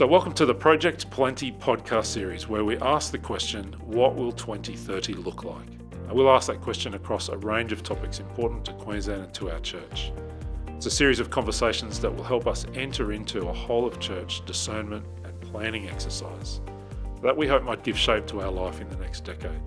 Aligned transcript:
So, 0.00 0.06
welcome 0.06 0.32
to 0.32 0.46
the 0.46 0.54
Project 0.54 1.10
Plenty 1.10 1.52
podcast 1.52 2.06
series, 2.06 2.48
where 2.48 2.64
we 2.64 2.78
ask 2.78 3.12
the 3.12 3.18
question, 3.18 3.74
What 3.84 4.16
will 4.16 4.32
2030 4.32 5.12
look 5.12 5.44
like? 5.44 5.66
And 5.92 6.12
we'll 6.12 6.30
ask 6.30 6.46
that 6.46 6.62
question 6.62 6.94
across 6.94 7.28
a 7.28 7.36
range 7.36 7.70
of 7.70 7.82
topics 7.82 8.18
important 8.18 8.64
to 8.64 8.72
Queensland 8.72 9.24
and 9.24 9.34
to 9.34 9.50
our 9.50 9.60
church. 9.60 10.10
It's 10.68 10.86
a 10.86 10.90
series 10.90 11.20
of 11.20 11.28
conversations 11.28 12.00
that 12.00 12.10
will 12.10 12.24
help 12.24 12.46
us 12.46 12.64
enter 12.72 13.12
into 13.12 13.46
a 13.46 13.52
whole 13.52 13.86
of 13.86 14.00
church 14.00 14.42
discernment 14.46 15.04
and 15.22 15.38
planning 15.42 15.90
exercise 15.90 16.62
that 17.22 17.36
we 17.36 17.46
hope 17.46 17.62
might 17.62 17.84
give 17.84 17.98
shape 17.98 18.26
to 18.28 18.40
our 18.40 18.50
life 18.50 18.80
in 18.80 18.88
the 18.88 18.96
next 18.96 19.26
decade. 19.26 19.60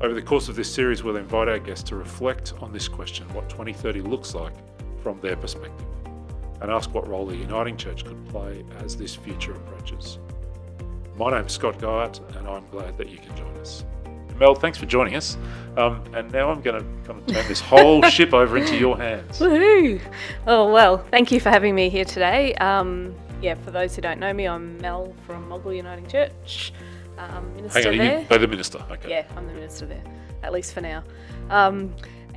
Over 0.00 0.14
the 0.14 0.22
course 0.22 0.48
of 0.48 0.56
this 0.56 0.74
series, 0.74 1.04
we'll 1.04 1.16
invite 1.16 1.46
our 1.46 1.60
guests 1.60 1.88
to 1.90 1.94
reflect 1.94 2.54
on 2.60 2.72
this 2.72 2.88
question 2.88 3.32
what 3.32 3.48
2030 3.48 4.00
looks 4.00 4.34
like 4.34 4.54
from 5.00 5.20
their 5.20 5.36
perspective 5.36 5.86
and 6.60 6.70
ask 6.70 6.92
what 6.92 7.08
role 7.08 7.26
the 7.26 7.36
Uniting 7.36 7.76
Church 7.76 8.04
could 8.04 8.24
play 8.28 8.64
as 8.78 8.96
this 8.96 9.14
future 9.14 9.52
approaches. 9.52 10.18
My 11.16 11.30
name's 11.30 11.52
Scott 11.52 11.78
Guyatt, 11.78 12.20
and 12.36 12.46
I'm 12.48 12.66
glad 12.68 12.96
that 12.96 13.08
you 13.08 13.18
can 13.18 13.36
join 13.36 13.56
us. 13.58 13.84
Mel, 14.38 14.54
thanks 14.54 14.78
for 14.78 14.86
joining 14.86 15.16
us. 15.16 15.36
Um, 15.76 16.02
and 16.14 16.30
now 16.32 16.50
I'm 16.50 16.60
going 16.60 16.80
to 16.80 16.86
kind 17.06 17.20
of 17.20 17.26
turn 17.26 17.48
this 17.48 17.60
whole 17.60 18.02
ship 18.08 18.32
over 18.32 18.56
into 18.56 18.76
your 18.76 18.96
hands. 18.96 19.38
Woohoo! 19.40 20.00
Oh, 20.46 20.72
well, 20.72 20.98
thank 21.10 21.32
you 21.32 21.40
for 21.40 21.50
having 21.50 21.74
me 21.74 21.88
here 21.88 22.04
today. 22.04 22.54
Um, 22.54 23.14
yeah, 23.42 23.54
for 23.54 23.70
those 23.70 23.96
who 23.96 24.02
don't 24.02 24.20
know 24.20 24.32
me, 24.32 24.46
I'm 24.46 24.78
Mel 24.78 25.14
from 25.26 25.48
Moggill 25.48 25.76
Uniting 25.76 26.06
Church, 26.06 26.72
um, 27.18 27.54
minister 27.56 27.80
Hang 27.80 27.88
on, 27.88 27.98
there. 27.98 28.20
you, 28.20 28.26
oh, 28.30 28.38
the 28.38 28.48
minister. 28.48 28.84
Okay. 28.90 29.10
Yeah, 29.10 29.26
I'm 29.36 29.46
the 29.46 29.54
minister 29.54 29.86
there, 29.86 30.02
at 30.42 30.52
least 30.52 30.72
for 30.72 30.80
now. 30.80 31.02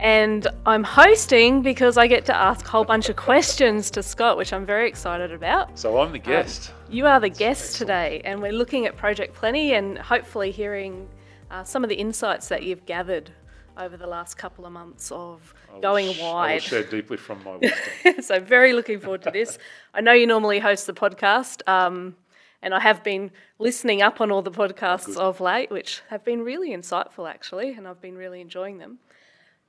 Um, 0.01 0.07
and 0.07 0.47
I'm 0.65 0.83
hosting 0.83 1.61
because 1.61 1.97
I 1.97 2.07
get 2.07 2.25
to 2.25 2.35
ask 2.35 2.65
a 2.65 2.69
whole 2.69 2.83
bunch 2.83 3.09
of 3.09 3.15
questions 3.15 3.91
to 3.91 4.03
Scott, 4.03 4.35
which 4.37 4.51
I'm 4.51 4.65
very 4.65 4.87
excited 4.87 5.31
about. 5.31 5.77
So 5.77 5.99
I'm 5.99 6.11
the 6.11 6.19
guest. 6.19 6.73
You 6.89 7.05
are 7.05 7.19
the 7.19 7.29
guest 7.29 7.77
today, 7.77 8.21
and 8.25 8.41
we're 8.41 8.51
looking 8.51 8.85
at 8.85 8.97
Project 8.97 9.35
Plenty 9.35 9.73
and 9.73 9.97
hopefully 9.97 10.51
hearing 10.51 11.07
uh, 11.51 11.63
some 11.63 11.83
of 11.83 11.89
the 11.89 11.95
insights 11.95 12.47
that 12.47 12.63
you've 12.63 12.85
gathered 12.85 13.31
over 13.77 13.95
the 13.95 14.07
last 14.07 14.37
couple 14.37 14.65
of 14.65 14.71
months 14.73 15.11
of 15.11 15.53
I 15.69 15.73
will 15.75 15.81
going 15.81 16.13
sh- 16.13 16.21
I 16.21 16.31
wide. 16.33 16.63
share 16.63 16.83
deeply 16.83 17.17
from 17.17 17.43
my 17.43 17.55
wisdom. 18.03 18.21
so 18.21 18.39
very 18.39 18.73
looking 18.73 18.99
forward 18.99 19.21
to 19.23 19.31
this. 19.31 19.57
I 19.93 20.01
know 20.01 20.11
you 20.13 20.27
normally 20.27 20.59
host 20.59 20.87
the 20.87 20.93
podcast, 20.93 21.67
um, 21.69 22.15
and 22.61 22.73
I 22.73 22.79
have 22.79 23.03
been 23.03 23.31
listening 23.59 24.01
up 24.01 24.19
on 24.19 24.31
all 24.31 24.41
the 24.41 24.51
podcasts 24.51 25.15
of 25.17 25.39
late, 25.39 25.69
which 25.71 26.01
have 26.09 26.23
been 26.25 26.41
really 26.41 26.71
insightful 26.71 27.29
actually, 27.29 27.71
and 27.73 27.87
I've 27.87 28.01
been 28.01 28.15
really 28.17 28.41
enjoying 28.41 28.77
them. 28.79 28.97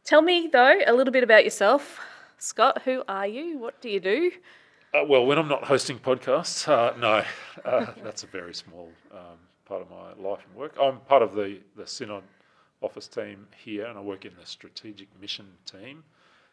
Tell 0.04 0.22
me 0.22 0.48
though 0.52 0.78
a 0.86 0.92
little 0.92 1.12
bit 1.12 1.22
about 1.22 1.44
yourself, 1.44 2.00
Scott. 2.38 2.82
Who 2.84 3.02
are 3.06 3.26
you? 3.26 3.58
What 3.58 3.80
do 3.80 3.88
you 3.88 4.00
do? 4.00 4.32
Uh, 4.94 5.04
well, 5.08 5.24
when 5.24 5.38
I'm 5.38 5.48
not 5.48 5.64
hosting 5.64 5.98
podcasts, 5.98 6.68
uh, 6.68 6.96
no, 6.98 7.24
uh, 7.64 7.86
that's 8.02 8.24
a 8.24 8.26
very 8.26 8.52
small 8.52 8.90
um, 9.12 9.38
part 9.64 9.80
of 9.80 9.90
my 9.90 10.28
life 10.28 10.40
and 10.46 10.54
work. 10.54 10.76
I'm 10.80 10.98
part 11.00 11.22
of 11.22 11.34
the, 11.34 11.60
the 11.76 11.86
Synod 11.86 12.24
office 12.82 13.08
team 13.08 13.46
here, 13.64 13.86
and 13.86 13.96
I 13.96 14.02
work 14.02 14.24
in 14.24 14.32
the 14.38 14.44
strategic 14.44 15.08
mission 15.20 15.46
team. 15.64 16.04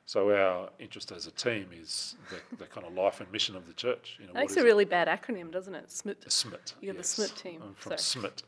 So 0.05 0.31
our 0.31 0.69
interest 0.79 1.11
as 1.11 1.27
a 1.27 1.31
team 1.31 1.69
is 1.77 2.15
the, 2.29 2.57
the 2.57 2.65
kind 2.65 2.87
of 2.87 2.93
life 2.93 3.19
and 3.19 3.31
mission 3.31 3.55
of 3.55 3.67
the 3.67 3.73
church. 3.73 4.17
You 4.19 4.27
know, 4.27 4.33
That's 4.33 4.57
a 4.57 4.61
it? 4.61 4.63
really 4.63 4.85
bad 4.85 5.07
acronym, 5.07 5.51
doesn't 5.51 5.75
it? 5.75 5.87
SMIT. 5.89 6.27
SMIT. 6.27 6.73
You're 6.81 6.93
the 6.93 6.99
yes. 6.99 7.19
SMIT 7.19 7.35
team, 7.35 7.61
I'm 7.63 7.73
from 7.75 7.97
so. 7.97 8.19
SMIT. 8.19 8.43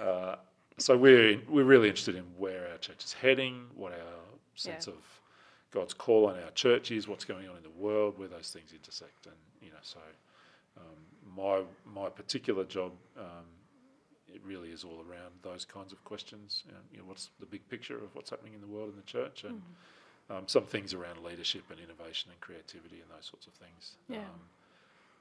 Uh, 0.00 0.36
so 0.78 0.96
we're 0.96 1.40
we're 1.48 1.64
really 1.64 1.88
interested 1.88 2.16
in 2.16 2.24
where 2.36 2.68
our 2.70 2.78
church 2.78 3.04
is 3.04 3.12
heading, 3.12 3.66
what 3.74 3.92
our 3.92 3.98
sense 4.56 4.86
Yeah. 4.86 4.94
of 4.94 5.20
God's 5.70 5.94
call 5.94 6.26
on 6.26 6.36
our 6.42 6.50
church 6.52 6.90
is, 6.90 7.06
what's 7.08 7.24
going 7.24 7.48
on 7.48 7.56
in 7.56 7.62
the 7.62 7.70
world, 7.70 8.18
where 8.18 8.28
those 8.28 8.50
things 8.50 8.72
intersect, 8.72 9.26
and 9.26 9.36
you 9.60 9.70
know, 9.70 9.82
so 9.82 10.00
um, 10.76 10.96
my 11.36 11.62
my 11.84 12.08
particular 12.08 12.64
job. 12.64 12.92
Um, 13.16 13.46
it 14.28 14.42
really 14.44 14.70
is 14.70 14.84
all 14.84 14.98
around 15.08 15.32
those 15.42 15.64
kinds 15.64 15.92
of 15.92 16.04
questions. 16.04 16.62
You 16.66 16.72
know, 16.72 16.78
you 16.92 16.98
know, 16.98 17.04
what's 17.06 17.30
the 17.40 17.46
big 17.46 17.66
picture 17.68 17.96
of 17.96 18.14
what's 18.14 18.30
happening 18.30 18.54
in 18.54 18.60
the 18.60 18.66
world 18.66 18.88
and 18.90 18.98
the 18.98 19.06
church, 19.06 19.44
and 19.44 19.54
Mm-hmm. 19.54 20.36
um, 20.36 20.48
some 20.48 20.64
things 20.64 20.92
around 20.92 21.22
leadership 21.22 21.62
and 21.70 21.78
innovation 21.80 22.30
and 22.30 22.40
creativity 22.40 23.00
and 23.00 23.08
those 23.10 23.26
sorts 23.26 23.46
of 23.46 23.54
things. 23.54 23.96
Yeah. 24.08 24.18
Um, 24.18 24.40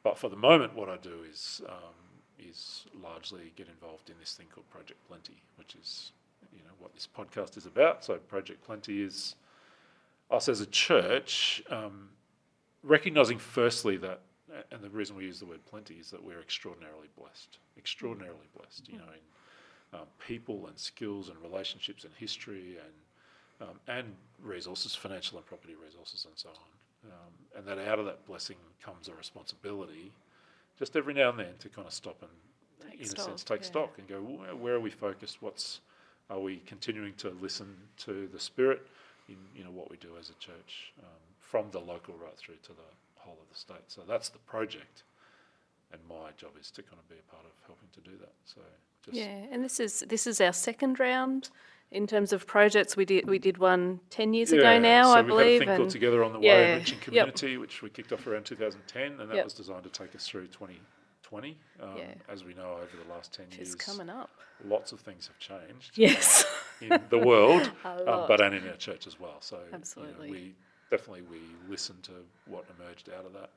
but 0.04 0.18
for 0.18 0.30
the 0.30 0.36
moment, 0.36 0.76
what 0.76 0.90
I 0.90 0.98
do 0.98 1.24
is 1.30 1.62
um, 1.70 1.96
is 2.40 2.86
largely 3.02 3.54
get 3.56 3.68
involved 3.68 4.10
in 4.10 4.16
this 4.20 4.34
thing 4.34 4.48
called 4.54 4.70
Project 4.70 5.00
Plenty, 5.08 5.38
which 5.58 5.76
is 5.76 6.12
you 6.56 6.64
know 6.64 6.74
what 6.80 6.94
this 6.94 7.08
podcast 7.08 7.58
is 7.58 7.66
about. 7.66 8.04
So 8.04 8.16
Project 8.16 8.64
Plenty 8.64 9.02
is 9.02 9.36
us 10.32 10.50
as 10.50 10.62
a 10.62 10.66
church 10.66 11.64
um, 11.70 12.10
recognizing 12.84 13.38
firstly 13.38 13.98
that, 13.98 14.22
and 14.72 14.82
the 14.82 14.90
reason 14.90 15.16
we 15.16 15.26
use 15.26 15.40
the 15.40 15.46
word 15.46 15.66
plenty 15.66 15.96
is 15.96 16.10
that 16.12 16.24
we're 16.24 16.40
extraordinarily 16.40 17.10
blessed, 17.18 17.58
extraordinarily 17.78 18.48
blessed. 18.58 18.88
You 18.90 18.98
know, 18.98 19.04
in 19.14 20.00
um, 20.00 20.08
people 20.26 20.68
and 20.68 20.78
skills 20.78 21.30
and 21.30 21.38
relationships 21.42 22.04
and 22.04 22.14
history 22.18 22.78
and 22.82 23.70
um, 23.70 23.80
and 23.88 24.16
resources, 24.42 24.96
financial 24.96 25.38
and 25.38 25.46
property 25.46 25.76
resources, 25.76 26.26
and 26.26 26.34
so 26.36 26.50
on. 26.50 27.12
Um, 27.12 27.34
and 27.58 27.68
that 27.68 27.88
out 27.88 28.00
of 28.00 28.06
that 28.06 28.26
blessing 28.26 28.58
comes 28.84 29.08
a 29.08 29.14
responsibility, 29.14 30.12
just 30.78 30.96
every 30.96 31.14
now 31.14 31.30
and 31.30 31.40
then, 31.40 31.54
to 31.60 31.70
kind 31.70 31.88
of 31.88 31.94
stop 31.94 32.22
and, 32.22 32.32
Take 32.92 33.00
in 33.00 33.06
a 33.06 33.22
sense, 33.22 33.44
take 33.44 33.62
yeah. 33.62 33.68
stock 33.68 33.98
and 33.98 34.08
go, 34.08 34.20
where, 34.20 34.56
where 34.56 34.74
are 34.76 34.80
we 34.80 34.90
focused? 34.90 35.42
What's 35.42 35.80
are 36.30 36.40
we 36.40 36.58
continuing 36.66 37.14
to 37.16 37.30
listen 37.42 37.76
to 37.98 38.28
the 38.32 38.40
Spirit 38.40 38.82
in 39.30 39.36
you 39.56 39.64
know 39.64 39.72
what 39.72 39.90
we 39.90 39.98
do 39.98 40.10
as 40.20 40.30
a 40.30 40.34
church, 40.36 40.94
um, 41.00 41.06
from 41.40 41.66
the 41.72 41.80
local 41.80 42.16
right 42.16 42.38
through 42.38 42.56
to 42.64 42.70
the 42.70 42.90
whole 43.16 43.38
of 43.42 43.50
the 43.50 43.58
state? 43.58 43.84
So 43.88 44.02
that's 44.08 44.30
the 44.30 44.40
project, 44.40 45.04
and 45.92 46.02
my 46.10 46.32
job 46.38 46.52
is 46.60 46.72
to 46.72 46.82
kind 46.84 46.98
of 47.00 47.08
be 47.10 47.16
a 47.16 47.32
part 47.32 47.46
of 47.46 47.52
helping 47.66 47.90
to 47.94 48.02
do 48.02 48.18
that. 48.20 48.34
So 48.46 48.62
just 49.04 49.18
Yeah, 49.18 49.46
and 49.52 49.64
this 49.64 49.80
is 49.80 50.04
this 50.08 50.26
is 50.28 50.42
our 50.42 50.54
second 50.54 51.00
round 51.00 51.50
in 51.92 52.08
terms 52.08 52.34
of 52.34 52.48
projects. 52.48 52.98
We 52.98 53.06
did 53.06 53.28
we 53.28 53.40
did 53.40 53.58
one 53.58 54.00
ten 54.10 54.34
years 54.34 54.52
ago 54.52 54.80
now, 54.80 55.14
so 55.14 55.20
I 55.20 55.22
believe. 55.22 55.62
had 55.62 55.68
a 55.68 55.72
thing 55.72 55.78
called 55.78 55.82
and 55.82 55.92
Together 55.92 56.24
on 56.24 56.34
the 56.34 56.40
Way, 56.40 56.46
yeah, 56.48 56.74
Enriching 56.74 56.98
yep. 56.98 57.04
Community, 57.04 57.58
which 57.58 57.82
we 57.82 57.90
kicked 57.90 58.12
off 58.12 58.26
around 58.28 58.46
2010, 58.46 59.20
and 59.22 59.30
that 59.30 59.36
Yep. 59.36 59.44
was 59.46 59.54
designed 59.54 59.84
to 59.84 59.90
take 59.90 60.16
us 60.16 60.28
through 60.28 60.48
2020. 61.30 61.58
Um, 61.82 61.98
Yeah. 61.98 62.14
As 62.30 62.44
we 62.44 62.54
know, 62.54 62.74
over 62.74 62.96
the 63.04 63.12
last 63.14 63.34
10 63.34 63.48
which 63.48 63.58
years, 63.58 63.76
coming 63.76 64.10
up. 64.10 64.30
lots 64.66 64.92
of 64.92 65.00
things 65.00 65.28
have 65.28 65.38
changed. 65.40 65.98
Yes. 65.98 66.46
uh, 66.46 66.96
in 66.96 67.02
the 67.10 67.18
world, 67.18 67.72
um, 67.86 68.26
but 68.28 68.42
and 68.42 68.56
in 68.56 68.68
our 68.68 68.76
church 68.76 69.08
as 69.08 69.20
well. 69.20 69.38
So 69.40 69.58
you 69.58 69.72
know, 69.72 69.78
Absolutely. 69.78 70.30
we 70.32 70.56
definitely 70.92 71.24
we 71.24 71.40
listen 71.70 71.96
to 72.04 72.12
what 72.48 72.66
emerged 72.80 73.10
out 73.18 73.26
of 73.26 73.34
that, 73.34 73.50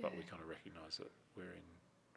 but 0.00 0.10
we 0.16 0.22
kind 0.24 0.42
of 0.42 0.48
recognise 0.48 0.96
that 0.98 1.10
we're 1.36 1.44
in 1.44 1.62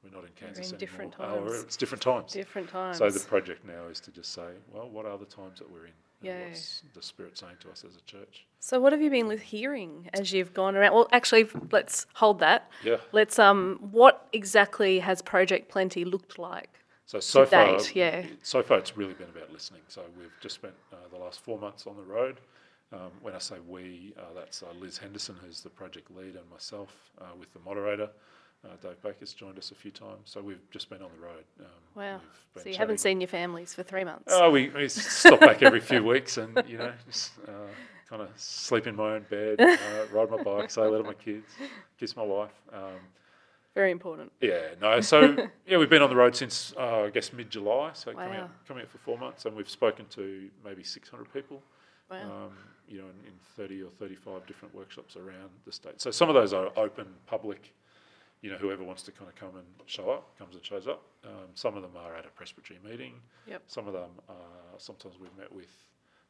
we're 0.03 0.09
not 0.09 0.23
in 0.25 0.31
We're 0.41 0.47
Kansas 0.47 0.71
in 0.71 0.77
different 0.79 1.13
anymore. 1.19 1.37
Oh, 1.37 1.45
we're- 1.45 1.59
it's 1.59 1.77
different 1.77 2.01
times. 2.01 2.33
Different 2.33 2.69
times. 2.69 2.97
So 2.97 3.09
the 3.11 3.19
project 3.19 3.63
now 3.65 3.85
is 3.85 3.99
to 4.01 4.11
just 4.11 4.33
say, 4.33 4.47
well, 4.73 4.89
what 4.89 5.05
are 5.05 5.15
the 5.15 5.25
times 5.25 5.59
that 5.59 5.71
we're 5.71 5.85
in? 5.85 5.93
Yeah. 6.23 6.47
What's 6.47 6.81
the 6.95 7.03
Spirit 7.03 7.37
saying 7.37 7.57
to 7.61 7.69
us 7.69 7.83
as 7.87 7.95
a 7.95 8.01
church? 8.01 8.45
So 8.59 8.79
what 8.79 8.93
have 8.93 9.01
you 9.01 9.11
been 9.11 9.37
hearing 9.37 10.09
as 10.13 10.33
you've 10.33 10.53
gone 10.55 10.75
around? 10.75 10.93
Well, 10.93 11.07
actually, 11.11 11.47
let's 11.71 12.07
hold 12.15 12.39
that. 12.39 12.69
Yeah. 12.83 12.97
Let's 13.11 13.37
um, 13.37 13.77
what 13.91 14.10
exactly 14.33 14.99
has 14.99 15.21
Project 15.21 15.69
Plenty 15.69 16.05
looked 16.05 16.39
like? 16.39 16.69
So 17.05 17.19
so 17.19 17.45
far, 17.45 17.77
date, 17.77 17.95
yeah. 17.95 18.25
so 18.41 18.63
far 18.63 18.77
it's 18.77 18.95
really 18.95 19.13
been 19.13 19.29
about 19.29 19.51
listening. 19.51 19.81
So 19.89 20.01
we've 20.17 20.31
just 20.39 20.55
spent 20.55 20.73
uh, 20.93 20.95
the 21.11 21.17
last 21.17 21.41
four 21.41 21.59
months 21.59 21.85
on 21.85 21.97
the 21.97 22.03
road. 22.03 22.39
Um, 22.93 23.11
when 23.21 23.33
I 23.35 23.39
say 23.39 23.55
we, 23.67 24.13
uh, 24.17 24.33
that's 24.35 24.63
uh, 24.63 24.67
Liz 24.79 24.97
Henderson, 24.97 25.35
who's 25.43 25.61
the 25.61 25.69
project 25.69 26.09
lead, 26.15 26.35
and 26.35 26.49
myself 26.51 27.11
uh, 27.19 27.25
with 27.39 27.51
the 27.53 27.59
moderator. 27.59 28.09
Uh, 28.63 28.69
Dave 28.81 29.01
Baker's 29.01 29.33
joined 29.33 29.57
us 29.57 29.71
a 29.71 29.75
few 29.75 29.91
times. 29.91 30.19
So 30.25 30.41
we've 30.41 30.69
just 30.69 30.89
been 30.89 31.01
on 31.01 31.09
the 31.19 31.25
road. 31.25 31.43
Um, 31.59 31.65
Wow. 31.95 32.21
So 32.61 32.69
you 32.69 32.75
haven't 32.75 32.99
seen 32.99 33.19
your 33.19 33.27
families 33.27 33.73
for 33.73 33.83
three 33.83 34.03
months. 34.03 34.25
Oh, 34.27 34.51
we, 34.51 34.69
we 34.69 34.87
stop 34.87 35.39
back 35.39 35.63
every 35.63 35.79
few 35.79 36.03
weeks 36.03 36.37
and, 36.37 36.61
you 36.67 36.77
know, 36.77 36.93
just 37.07 37.31
uh, 37.47 37.51
kind 38.07 38.21
of 38.21 38.29
sleep 38.35 38.87
in 38.87 38.95
my 38.95 39.15
own 39.15 39.25
bed, 39.29 39.59
uh, 39.59 39.77
ride 40.11 40.29
my 40.29 40.43
bike, 40.43 40.69
say 40.69 40.81
hello 40.81 41.01
to 41.01 41.03
my 41.03 41.13
kids, 41.13 41.53
kiss 41.99 42.15
my 42.15 42.23
wife. 42.23 42.51
Um, 42.71 42.99
Very 43.73 43.91
important. 43.91 44.31
yeah, 44.41 44.75
no. 44.81 44.99
So 45.01 45.35
yeah, 45.67 45.77
we've 45.77 45.89
been 45.89 46.01
on 46.01 46.09
the 46.09 46.15
road 46.15 46.35
since 46.35 46.73
uh, 46.77 47.03
I 47.03 47.09
guess 47.09 47.31
mid 47.31 47.49
July. 47.49 47.91
So 47.93 48.11
coming 48.13 48.29
Wow. 48.39 48.43
up, 48.45 48.67
coming 48.67 48.83
up 48.83 48.89
for 48.91 48.97
four 48.97 49.17
months, 49.17 49.45
and 49.45 49.55
we've 49.55 49.69
spoken 49.69 50.05
to 50.11 50.49
maybe 50.65 50.83
six 50.83 51.09
hundred 51.09 51.31
people. 51.33 51.61
Wow. 52.09 52.17
Um, 52.23 52.51
you 52.87 52.97
know, 52.97 53.05
in, 53.05 53.27
in 53.27 53.33
thirty 53.55 53.81
or 53.81 53.89
thirty-five 53.89 54.45
different 54.45 54.75
workshops 54.75 55.15
around 55.15 55.49
the 55.65 55.71
state. 55.71 56.01
So 56.01 56.11
some 56.11 56.27
of 56.27 56.35
those 56.35 56.51
are 56.53 56.69
open, 56.75 57.07
public. 57.27 57.73
You 58.41 58.49
know, 58.51 58.57
whoever 58.57 58.83
wants 58.83 59.03
to 59.03 59.11
kind 59.11 59.29
of 59.29 59.35
come 59.35 59.55
and 59.55 59.65
show 59.85 60.09
up 60.09 60.37
comes 60.37 60.55
and 60.55 60.65
shows 60.65 60.87
up. 60.87 61.03
Um, 61.23 61.49
some 61.53 61.77
of 61.77 61.83
them 61.83 61.91
are 61.95 62.15
at 62.15 62.25
a 62.25 62.29
presbytery 62.29 62.79
meeting. 62.83 63.13
Yep. 63.47 63.61
Some 63.67 63.87
of 63.87 63.93
them 63.93 64.09
are 64.27 64.79
sometimes 64.79 65.15
we've 65.21 65.37
met 65.37 65.53
with, 65.53 65.69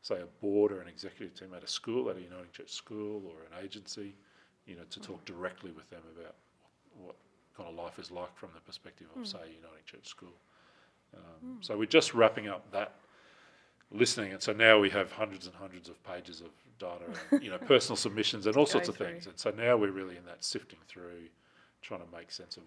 say, 0.01 0.15
a 0.15 0.25
board 0.41 0.73
or 0.73 0.81
an 0.81 0.89
executive 0.89 1.33
team 1.33 1.53
at 1.55 1.63
a 1.63 1.67
school, 1.67 2.09
at 2.09 2.17
a 2.17 2.21
Uniting 2.21 2.51
Church 2.51 2.69
school 2.71 3.23
or 3.25 3.45
an 3.49 3.63
agency. 3.65 4.13
You 4.67 4.75
know, 4.75 4.83
to 4.91 4.99
talk 4.99 5.23
directly 5.25 5.71
with 5.71 5.89
them 5.89 6.01
about 6.19 6.35
what 7.01 7.15
kind 7.55 7.69
of 7.69 7.75
life 7.75 7.99
is 7.99 8.11
like 8.11 8.35
from 8.37 8.49
the 8.53 8.61
perspective 8.61 9.07
of, 9.15 9.27
say, 9.27 9.39
Uniting 9.39 9.85
Church 9.85 10.07
School. 10.07 10.33
Um, 11.15 11.57
So 11.61 11.77
we're 11.77 11.85
just 11.85 12.13
wrapping 12.13 12.47
up 12.47 12.71
that 12.71 12.95
listening, 13.91 14.31
and 14.31 14.41
so 14.41 14.53
now 14.53 14.79
we 14.79 14.89
have 14.89 15.11
hundreds 15.11 15.47
and 15.47 15.55
hundreds 15.55 15.89
of 15.89 16.01
pages 16.03 16.41
of 16.41 16.49
data, 16.79 17.03
and, 17.31 17.43
you 17.43 17.49
know, 17.49 17.57
personal 17.73 17.97
submissions 17.97 18.47
and 18.47 18.55
all 18.55 18.65
sorts 18.65 18.87
of 18.87 18.95
through. 18.95 19.07
things. 19.07 19.27
And 19.27 19.37
so 19.37 19.51
now 19.51 19.75
we're 19.77 19.91
really 19.91 20.15
in 20.17 20.25
that 20.25 20.43
sifting 20.43 20.79
through, 20.87 21.27
trying 21.81 21.99
to 22.01 22.11
make 22.15 22.31
sense 22.31 22.55
of 22.57 22.63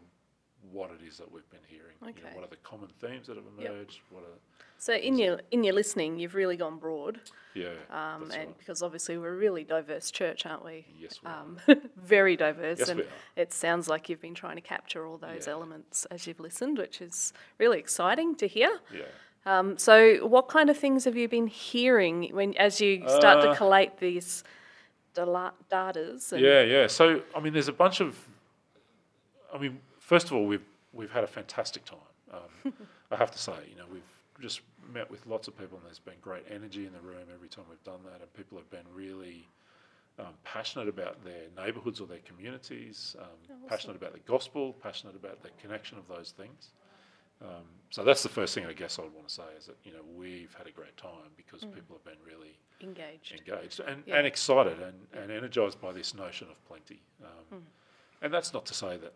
what 0.72 0.90
it 0.90 1.06
is 1.06 1.18
that 1.18 1.30
we've 1.30 1.48
been 1.50 1.60
hearing. 1.68 1.94
You 2.00 2.06
know, 2.22 2.28
Okay. 2.28 2.34
what 2.34 2.44
are 2.44 2.48
the 2.48 2.56
common 2.56 2.88
themes 3.00 3.26
that 3.28 3.36
have 3.36 3.44
Yep. 3.58 3.70
emerged? 3.70 4.00
What 4.10 4.22
are 4.24 4.38
So 4.78 4.92
in 4.94 5.18
your 5.18 5.40
in 5.50 5.64
your 5.64 5.72
listening, 5.74 6.18
you've 6.18 6.34
really 6.34 6.56
gone 6.56 6.78
broad, 6.78 7.20
yeah, 7.54 7.68
um, 7.90 8.24
and 8.24 8.48
right. 8.48 8.58
because 8.58 8.82
obviously 8.82 9.16
we're 9.16 9.32
a 9.32 9.36
really 9.36 9.64
diverse 9.64 10.10
church, 10.10 10.44
aren't 10.46 10.64
we? 10.64 10.86
Yes, 10.98 11.22
we 11.22 11.30
are. 11.30 11.40
um, 11.40 11.58
very 11.96 12.36
diverse, 12.36 12.80
Yes, 12.80 12.88
and 12.88 13.00
are. 13.00 13.06
it 13.36 13.52
sounds 13.52 13.88
like 13.88 14.08
you've 14.08 14.20
been 14.20 14.34
trying 14.34 14.56
to 14.56 14.60
capture 14.62 15.06
all 15.06 15.16
those 15.16 15.46
Yeah. 15.46 15.52
elements 15.54 16.04
as 16.06 16.26
you've 16.26 16.40
listened, 16.40 16.76
which 16.78 17.00
is 17.00 17.32
really 17.58 17.78
exciting 17.78 18.34
to 18.36 18.46
hear. 18.46 18.80
yeah. 18.92 19.04
Um, 19.46 19.76
so, 19.78 20.26
what 20.26 20.48
kind 20.48 20.68
of 20.70 20.76
things 20.78 21.04
have 21.04 21.16
you 21.16 21.28
been 21.28 21.46
hearing 21.48 22.30
when 22.34 22.54
as 22.56 22.80
you 22.80 23.06
start 23.08 23.42
to 23.42 23.50
Uh, 23.50 23.54
collate 23.56 23.98
these 23.98 24.42
data? 25.14 26.14
Yeah, 26.36 26.62
yeah. 26.62 26.86
So 26.88 27.22
I 27.34 27.40
mean, 27.40 27.52
there's 27.52 27.68
a 27.68 27.72
bunch 27.72 28.00
of. 28.00 28.18
I 29.52 29.58
mean, 29.58 29.80
first 30.04 30.26
of 30.26 30.32
all, 30.34 30.46
we've 30.46 30.64
we've 30.92 31.10
had 31.10 31.24
a 31.24 31.26
fantastic 31.26 31.84
time. 31.84 31.98
Um, 32.32 32.72
I 33.10 33.16
have 33.16 33.30
to 33.32 33.38
say, 33.38 33.54
you 33.70 33.76
know, 33.76 33.86
we've 33.92 34.02
just 34.40 34.60
met 34.92 35.10
with 35.10 35.26
lots 35.26 35.48
of 35.48 35.56
people, 35.58 35.78
and 35.78 35.86
there's 35.86 35.98
been 35.98 36.20
great 36.22 36.44
energy 36.50 36.86
in 36.86 36.92
the 36.92 37.00
room 37.00 37.26
every 37.32 37.48
time 37.48 37.64
we've 37.68 37.82
done 37.84 38.00
that, 38.04 38.20
and 38.20 38.32
people 38.34 38.58
have 38.58 38.70
been 38.70 38.86
really 38.94 39.46
um, 40.18 40.34
passionate 40.44 40.88
about 40.88 41.24
their 41.24 41.44
neighbourhoods 41.56 42.00
or 42.00 42.06
their 42.06 42.22
communities, 42.30 43.16
um, 43.20 43.58
passionate 43.68 43.96
about 43.96 44.12
the 44.12 44.20
gospel, 44.20 44.72
passionate 44.82 45.16
about 45.16 45.42
the 45.42 45.50
connection 45.60 45.98
of 45.98 46.06
those 46.08 46.32
things. 46.36 46.68
Um, 47.42 47.64
so 47.90 48.04
that's 48.04 48.22
the 48.22 48.28
first 48.28 48.54
thing 48.54 48.64
I 48.64 48.72
guess 48.72 48.98
I 48.98 49.02
would 49.02 49.12
want 49.14 49.28
to 49.28 49.34
say 49.34 49.42
is 49.58 49.66
that 49.66 49.76
you 49.84 49.92
know 49.92 50.02
we've 50.16 50.54
had 50.54 50.66
a 50.66 50.70
great 50.70 50.96
time 50.96 51.30
because 51.36 51.64
people 51.64 51.96
have 51.96 52.04
been 52.04 52.22
really 52.24 52.56
engaged. 52.80 53.32
engaged 53.32 53.80
and, 53.80 54.02
Yeah. 54.06 54.18
and 54.18 54.26
excited 54.26 54.78
and, 54.80 54.94
and 55.20 55.30
energized 55.32 55.80
by 55.80 55.92
this 55.92 56.14
notion 56.14 56.48
of 56.50 56.64
plenty. 56.66 57.00
Um, 57.22 57.62
And 58.22 58.32
that's 58.32 58.54
not 58.54 58.64
to 58.66 58.74
say 58.74 58.96
that, 58.98 59.12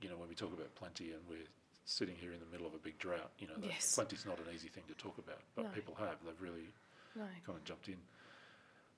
you 0.00 0.08
know, 0.08 0.16
when 0.16 0.28
we 0.28 0.34
talk 0.34 0.52
about 0.52 0.74
plenty 0.74 1.12
and 1.12 1.20
we're 1.28 1.48
sitting 1.84 2.14
here 2.16 2.32
in 2.32 2.40
the 2.40 2.46
middle 2.46 2.66
of 2.66 2.74
a 2.74 2.78
big 2.78 2.98
drought, 2.98 3.30
you 3.38 3.46
know, 3.46 3.54
Yes. 3.62 3.94
plenty's 3.94 4.24
not 4.24 4.38
an 4.38 4.46
easy 4.54 4.68
thing 4.68 4.84
to 4.88 4.94
talk 4.94 5.18
about, 5.18 5.40
but 5.54 5.64
No. 5.64 5.70
people 5.70 5.94
have. 5.96 6.16
They've 6.24 6.40
really 6.40 6.68
No. 7.16 7.24
kind 7.44 7.58
of 7.58 7.64
jumped 7.64 7.88
in. 7.88 7.96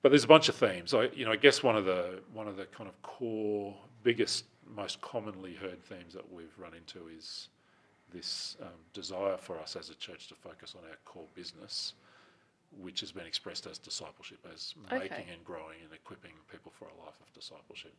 But 0.01 0.09
there's 0.09 0.25
a 0.25 0.27
bunch 0.27 0.49
of 0.49 0.55
themes. 0.55 0.93
I, 0.93 1.05
you 1.13 1.23
know, 1.25 1.31
I 1.31 1.37
guess 1.37 1.63
one 1.63 1.77
of 1.77 1.85
the 1.85 2.21
one 2.33 2.47
of 2.47 2.57
the 2.57 2.65
kind 2.65 2.89
of 2.89 3.01
core, 3.03 3.75
biggest, 4.03 4.45
most 4.75 4.99
commonly 5.01 5.53
heard 5.53 5.81
themes 5.83 6.13
that 6.13 6.29
we've 6.31 6.53
run 6.57 6.73
into 6.73 7.07
is 7.07 7.47
this 8.11 8.57
um, 8.61 8.67
desire 8.91 9.37
for 9.37 9.57
us 9.59 9.75
as 9.75 9.89
a 9.89 9.95
church 9.95 10.27
to 10.27 10.35
focus 10.35 10.75
on 10.77 10.87
our 10.89 10.97
core 11.05 11.27
business, 11.35 11.93
which 12.81 12.99
has 12.99 13.11
been 13.13 13.25
expressed 13.25 13.65
as 13.65 13.77
discipleship, 13.77 14.45
as 14.53 14.75
Okay. 14.91 14.99
making 14.99 15.29
and 15.33 15.43
growing 15.45 15.79
and 15.83 15.93
equipping 15.93 16.33
people 16.51 16.71
for 16.71 16.85
a 16.85 17.05
life 17.05 17.19
of 17.21 17.31
discipleship. 17.33 17.93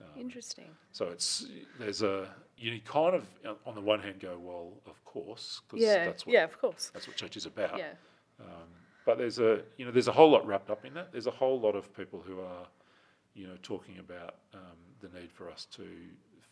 Um, 0.00 0.20
Interesting. 0.20 0.68
so 0.92 1.06
it's 1.08 1.46
there's 1.78 2.02
a 2.02 2.28
you 2.58 2.80
kind 2.84 3.14
of 3.14 3.24
on 3.64 3.74
the 3.74 3.80
one 3.80 4.00
hand 4.00 4.20
go 4.20 4.38
well, 4.38 4.72
of 4.86 5.02
course, 5.04 5.62
because 5.68 5.84
Yeah. 5.84 6.04
that's 6.06 6.26
what 6.26 6.32
yeah. 6.34 6.44
Of 6.44 6.58
course. 6.60 6.90
that's 6.92 7.06
what 7.06 7.16
church 7.16 7.36
is 7.36 7.46
about. 7.46 7.78
Yeah. 7.78 7.92
But 9.06 9.18
there's 9.18 9.38
a 9.38 9.62
you 9.76 9.84
know 9.84 9.90
there's 9.92 10.08
a 10.08 10.12
whole 10.12 10.30
lot 10.30 10.46
wrapped 10.46 10.68
up 10.68 10.84
in 10.84 10.92
that. 10.94 11.12
There's 11.12 11.26
a 11.28 11.30
whole 11.42 11.60
lot 11.60 11.76
of 11.76 11.94
people 11.96 12.20
who 12.26 12.40
are 12.40 12.66
you 13.34 13.46
know 13.46 13.56
talking 13.62 13.98
about 13.98 14.34
um, 14.52 14.60
the 15.00 15.08
need 15.18 15.30
for 15.32 15.48
us 15.50 15.66
to 15.76 15.86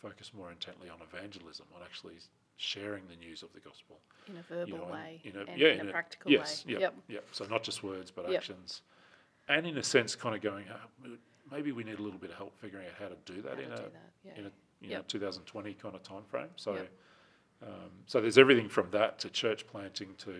focus 0.00 0.32
more 0.34 0.50
intently 0.52 0.88
on 0.88 0.98
evangelism, 1.12 1.66
on 1.74 1.82
actually 1.82 2.14
sharing 2.56 3.02
the 3.08 3.16
news 3.16 3.42
of 3.42 3.52
the 3.52 3.60
gospel. 3.60 3.98
In 4.28 4.36
a 4.36 4.42
verbal 4.42 4.68
You 4.68 4.78
know, 4.78 4.84
way. 4.92 5.20
in 5.24 5.36
a, 5.36 5.40
and 5.50 5.60
yeah, 5.60 5.68
in 5.68 5.88
a 5.88 5.90
practical 5.90 6.30
yes, 6.30 6.64
way. 6.64 6.72
Yep, 6.74 6.80
Yep. 6.82 6.94
yep. 7.08 7.24
So 7.32 7.44
not 7.46 7.62
just 7.64 7.82
words, 7.82 8.10
but 8.12 8.28
Yep. 8.30 8.36
actions, 8.36 8.82
and 9.48 9.66
in 9.66 9.76
a 9.76 9.82
sense, 9.82 10.14
kind 10.14 10.36
of 10.36 10.40
going, 10.40 10.66
oh, 10.72 11.08
maybe 11.54 11.72
we 11.72 11.84
need 11.84 11.98
a 11.98 12.02
little 12.02 12.18
bit 12.18 12.30
of 12.30 12.36
help 12.36 12.58
figuring 12.60 12.86
out 12.86 12.94
how 12.98 13.08
to 13.08 13.16
do 13.32 13.42
that 13.42 13.58
in 13.58 13.68
to 13.68 13.74
a 13.74 13.76
do 13.76 13.82
that, 13.82 14.12
yeah. 14.24 14.38
in 14.38 14.46
a 14.46 14.50
you 14.80 14.94
know 14.94 15.02
2020 15.06 15.74
kind 15.74 15.94
of 15.94 16.02
time 16.02 16.22
frame. 16.28 16.48
So. 16.56 16.74
Yep. 16.74 16.90
Um, 17.62 17.90
so 18.06 18.20
there's 18.20 18.36
everything 18.36 18.68
from 18.68 18.90
that 18.90 19.18
to 19.20 19.30
church 19.30 19.66
planting 19.66 20.08
to, 20.18 20.34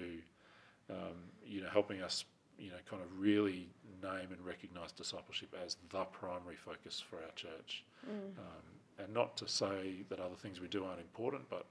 um, 0.91 1.17
you 1.47 1.63
know, 1.63 1.69
helping 1.73 2.03
us, 2.03 2.25
you 2.59 2.71
know, 2.71 2.77
kind 2.91 3.03
of 3.03 3.09
really 3.19 3.69
name 4.03 4.29
and 4.31 4.45
recognise 4.45 4.93
discipleship 4.93 5.55
as 5.65 5.77
the 5.91 6.05
primary 6.05 6.57
focus 6.57 7.01
for 7.01 7.17
our 7.17 7.31
church. 7.35 7.85
Mm. 8.07 8.39
Um, 8.39 8.65
and 8.99 9.15
not 9.15 9.37
to 9.39 9.49
say 9.49 10.03
that 10.09 10.21
other 10.21 10.35
things 10.37 10.61
we 10.61 10.69
do 10.69 10.85
aren't 10.85 11.01
important, 11.01 11.49
but 11.49 11.67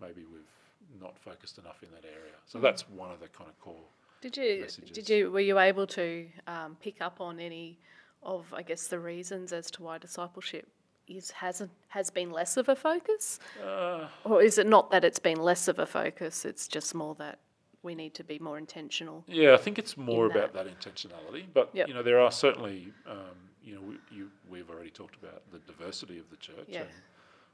maybe 0.00 0.22
we've 0.32 1.00
not 1.00 1.18
focused 1.18 1.58
enough 1.58 1.82
in 1.82 1.90
that 1.90 2.04
area. 2.04 2.32
Mm. 2.32 2.52
So 2.52 2.58
that's 2.58 2.88
one 2.88 3.10
of 3.10 3.20
the 3.20 3.28
kind 3.28 3.48
of 3.50 3.58
core. 3.60 3.76
Did 4.22 4.38
you 4.38 4.60
messages. 4.62 4.90
did 4.90 5.10
you 5.10 5.30
were 5.30 5.40
you 5.40 5.58
able 5.58 5.86
to 5.88 6.26
um, 6.46 6.78
pick 6.80 7.02
up 7.02 7.20
on 7.20 7.38
any 7.38 7.78
of 8.24 8.52
I 8.54 8.62
guess 8.62 8.88
the 8.88 8.98
reasons 8.98 9.52
as 9.52 9.70
to 9.72 9.82
why 9.82 9.98
discipleship 9.98 10.66
is 11.06 11.30
hasn't 11.32 11.70
has 11.88 12.10
been 12.10 12.30
less 12.30 12.56
of 12.56 12.68
a 12.68 12.74
focus, 12.76 13.38
Uh, 13.62 14.08
or 14.24 14.42
is 14.42 14.58
it 14.58 14.66
not 14.66 14.90
that 14.90 15.04
it's 15.04 15.18
been 15.18 15.38
less 15.40 15.68
of 15.68 15.78
a 15.78 15.86
focus? 15.86 16.44
It's 16.44 16.66
just 16.68 16.94
more 16.94 17.14
that 17.16 17.38
we 17.82 17.94
need 17.94 18.14
to 18.14 18.24
be 18.24 18.38
more 18.38 18.56
intentional. 18.56 19.24
Yeah, 19.26 19.52
I 19.52 19.58
think 19.58 19.78
it's 19.78 19.96
more 19.98 20.24
in 20.26 20.30
about 20.32 20.54
that 20.54 20.66
intentionality. 20.66 21.44
But 21.52 21.68
Yep. 21.74 21.88
you 21.88 21.94
know, 21.94 22.02
there 22.02 22.18
are 22.18 22.32
certainly, 22.32 22.92
um, 23.06 23.36
you 23.62 23.74
know, 23.74 23.82
we, 23.82 23.98
you, 24.10 24.30
we've 24.48 24.70
already 24.70 24.90
talked 24.90 25.16
about 25.16 25.42
the 25.52 25.58
diversity 25.58 26.18
of 26.18 26.30
the 26.30 26.36
church, 26.38 26.64
Yeah. 26.68 26.80
and 26.82 26.90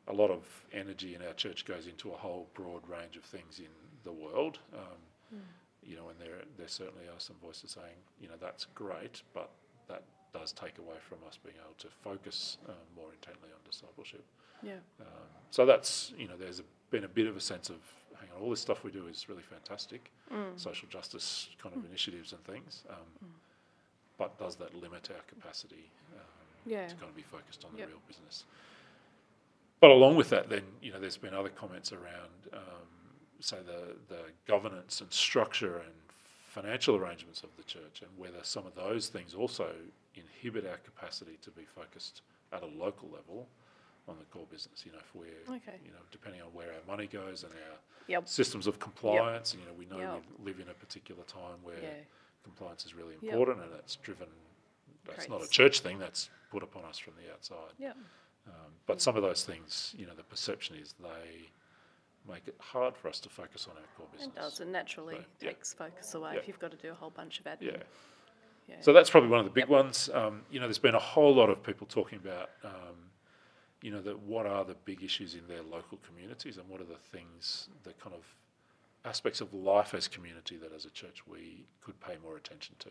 a 0.07 0.13
lot 0.13 0.31
of 0.31 0.43
energy 0.73 1.17
in 1.17 1.23
our 1.23 1.35
church 1.35 1.65
goes 1.65 1.89
into 1.89 2.13
a 2.13 2.17
whole 2.17 2.49
broad 2.55 2.89
range 2.89 3.17
of 3.17 3.25
things 3.25 3.59
in 3.59 3.73
the 4.05 4.13
world. 4.13 4.59
Um, 4.73 4.99
Hmm. 5.31 5.39
You 5.83 5.97
know, 5.97 6.09
and 6.11 6.19
there 6.21 6.43
there 6.59 6.69
certainly 6.69 7.07
are 7.09 7.19
some 7.21 7.37
voices 7.43 7.71
saying, 7.73 7.97
you 8.21 8.29
know, 8.29 8.37
that's 8.37 8.67
great, 8.75 9.23
but 9.33 9.51
that 9.89 10.03
does 10.33 10.53
take 10.53 10.79
away 10.79 10.97
from 11.09 11.19
us 11.29 11.39
being 11.43 11.57
able 11.65 11.75
to 11.79 11.89
focus 12.03 12.59
um, 12.69 12.75
more 12.97 13.13
intently 13.13 13.49
on 13.53 13.61
discipleship. 13.69 14.25
Yeah. 14.63 14.75
Um, 15.01 15.07
so 15.51 15.67
that's 15.67 16.13
you 16.17 16.29
know, 16.29 16.37
there's 16.39 16.61
a, 16.61 16.65
been 16.91 17.05
a 17.05 17.09
bit 17.09 17.27
of 17.27 17.37
a 17.37 17.41
sense 17.41 17.71
of, 17.71 17.77
hang 18.19 18.29
on, 18.37 18.43
all 18.43 18.51
this 18.51 18.61
stuff 18.61 18.85
we 18.85 18.91
do 18.91 19.07
is 19.07 19.29
really 19.29 19.43
fantastic, 19.43 20.11
Mm. 20.33 20.59
social 20.61 20.89
justice 20.89 21.49
kind 21.61 21.75
of 21.75 21.85
initiatives 21.85 22.33
and 22.33 22.45
things, 22.45 22.85
um, 22.89 23.31
but 24.19 24.39
does 24.39 24.55
that 24.57 24.75
limit 24.75 25.11
our 25.11 25.23
capacity 25.27 25.91
um, 26.15 26.21
Yeah. 26.67 26.87
to 26.87 26.95
kind 26.95 27.09
of 27.09 27.17
be 27.17 27.23
focused 27.23 27.65
on 27.65 27.73
the 27.73 27.79
Yep. 27.81 27.89
real 27.89 28.03
business? 28.07 28.45
But 29.81 29.91
along 29.91 30.17
with 30.17 30.29
that, 30.31 30.49
then 30.51 30.63
you 30.83 30.93
know, 30.93 31.01
there's 31.01 31.17
been 31.17 31.35
other 31.35 31.49
comments 31.49 31.93
around, 31.93 32.31
um, 32.53 32.87
say 33.41 33.59
the 33.65 33.97
the 34.09 34.25
governance 34.47 35.01
and 35.01 35.11
structure 35.13 35.79
and 35.79 35.95
financial 36.47 36.97
arrangements 36.97 37.43
of 37.43 37.49
the 37.57 37.63
church, 37.63 38.03
and 38.03 38.11
whether 38.19 38.43
some 38.43 38.67
of 38.67 38.75
those 38.75 39.09
things 39.09 39.35
also 39.35 39.73
inhibit 40.21 40.67
our 40.67 40.79
capacity 40.79 41.39
to 41.43 41.51
be 41.51 41.65
focused 41.65 42.23
at 42.53 42.63
a 42.63 42.67
local 42.67 43.09
level 43.11 43.49
on 44.09 44.17
the 44.19 44.25
core 44.27 44.47
business. 44.51 44.85
You 44.85 44.93
know, 44.93 44.99
if 44.99 45.15
we're, 45.15 45.57
Okay. 45.57 45.79
you 45.85 45.91
know, 45.93 45.99
depending 46.11 46.43
on 46.43 46.49
where 46.53 46.73
our 46.73 46.83
money 46.87 47.07
goes 47.07 47.45
and 47.45 47.53
our 47.53 47.79
Yep. 48.09 48.27
systems 48.29 48.67
of 48.67 48.79
compliance, 48.79 49.53
and 49.53 49.63
you 49.63 49.69
know, 49.69 49.75
we 49.75 49.87
know 49.87 49.99
Yep. 49.99 50.25
we 50.39 50.45
live 50.53 50.61
in 50.61 50.69
a 50.69 50.75
particular 50.75 51.23
time 51.25 51.63
where 51.63 51.79
Yeah. 51.81 51.95
compliance 52.43 52.85
is 52.87 52.95
really 52.95 53.15
Yep. 53.15 53.23
important, 53.23 53.61
and 53.63 53.73
that's 53.73 53.97
driven. 53.97 54.29
That's 55.05 55.29
not 55.29 55.43
a 55.43 55.49
church 55.49 55.81
thing. 55.81 55.99
That's 55.99 56.31
put 56.51 56.63
upon 56.63 56.85
us 56.85 56.99
from 56.99 57.15
the 57.17 57.33
outside. 57.33 57.75
Yeah. 57.79 57.93
Um, 58.47 58.75
but 58.87 59.01
some 59.01 59.17
of 59.17 59.23
those 59.23 59.45
things, 59.45 59.95
you 59.97 60.07
know, 60.07 60.15
the 60.15 60.25
perception 60.25 60.77
is 60.77 60.95
they 60.95 61.51
make 62.27 62.49
it 62.49 62.57
hard 62.61 62.97
for 62.97 63.09
us 63.09 63.21
to 63.21 63.29
focus 63.29 63.67
on 63.69 63.77
our 63.77 63.87
core 63.97 64.07
business. 64.13 64.29
It 64.29 64.35
does, 64.35 64.61
and 64.61 64.73
naturally 64.73 65.25
takes 65.39 65.73
focus 65.73 66.15
away 66.15 66.37
if 66.37 66.49
you've 66.49 66.59
got 66.59 66.71
to 66.71 66.77
do 66.77 66.91
a 66.91 66.95
whole 66.95 67.11
bunch 67.11 67.39
of 67.41 67.47
admin. 67.47 67.83
Yeah. 68.71 68.77
So 68.81 68.93
that's 68.93 69.11
probably 69.11 69.29
one 69.31 69.41
of 69.41 69.45
the 69.45 69.51
big 69.51 69.69
ones. 69.69 70.09
Um, 70.15 70.43
you 70.51 70.61
know, 70.61 70.67
there's 70.67 70.79
been 70.79 70.95
a 70.95 71.01
whole 71.01 71.35
lot 71.35 71.51
of 71.51 71.63
people 71.63 71.87
talking 71.87 72.19
about, 72.19 72.51
um, 72.65 72.97
you 73.83 73.91
know, 73.91 74.01
that 74.01 74.19
what 74.21 74.47
are 74.47 74.65
the 74.65 74.77
big 74.85 75.03
issues 75.03 75.35
in 75.35 75.47
their 75.49 75.63
local 75.63 75.99
communities 76.07 76.57
and 76.57 76.69
what 76.69 76.81
are 76.81 76.85
the 76.85 76.97
things, 76.97 77.69
the 77.83 77.93
kind 77.95 78.15
of 78.15 78.25
aspects 79.05 79.41
of 79.41 79.53
life 79.53 79.95
as 79.95 80.07
community 80.07 80.57
that 80.57 80.73
as 80.73 80.85
a 80.85 80.91
church 80.91 81.27
we 81.27 81.65
could 81.83 81.99
pay 82.01 82.17
more 82.23 82.37
attention 82.37 82.75
to. 82.79 82.91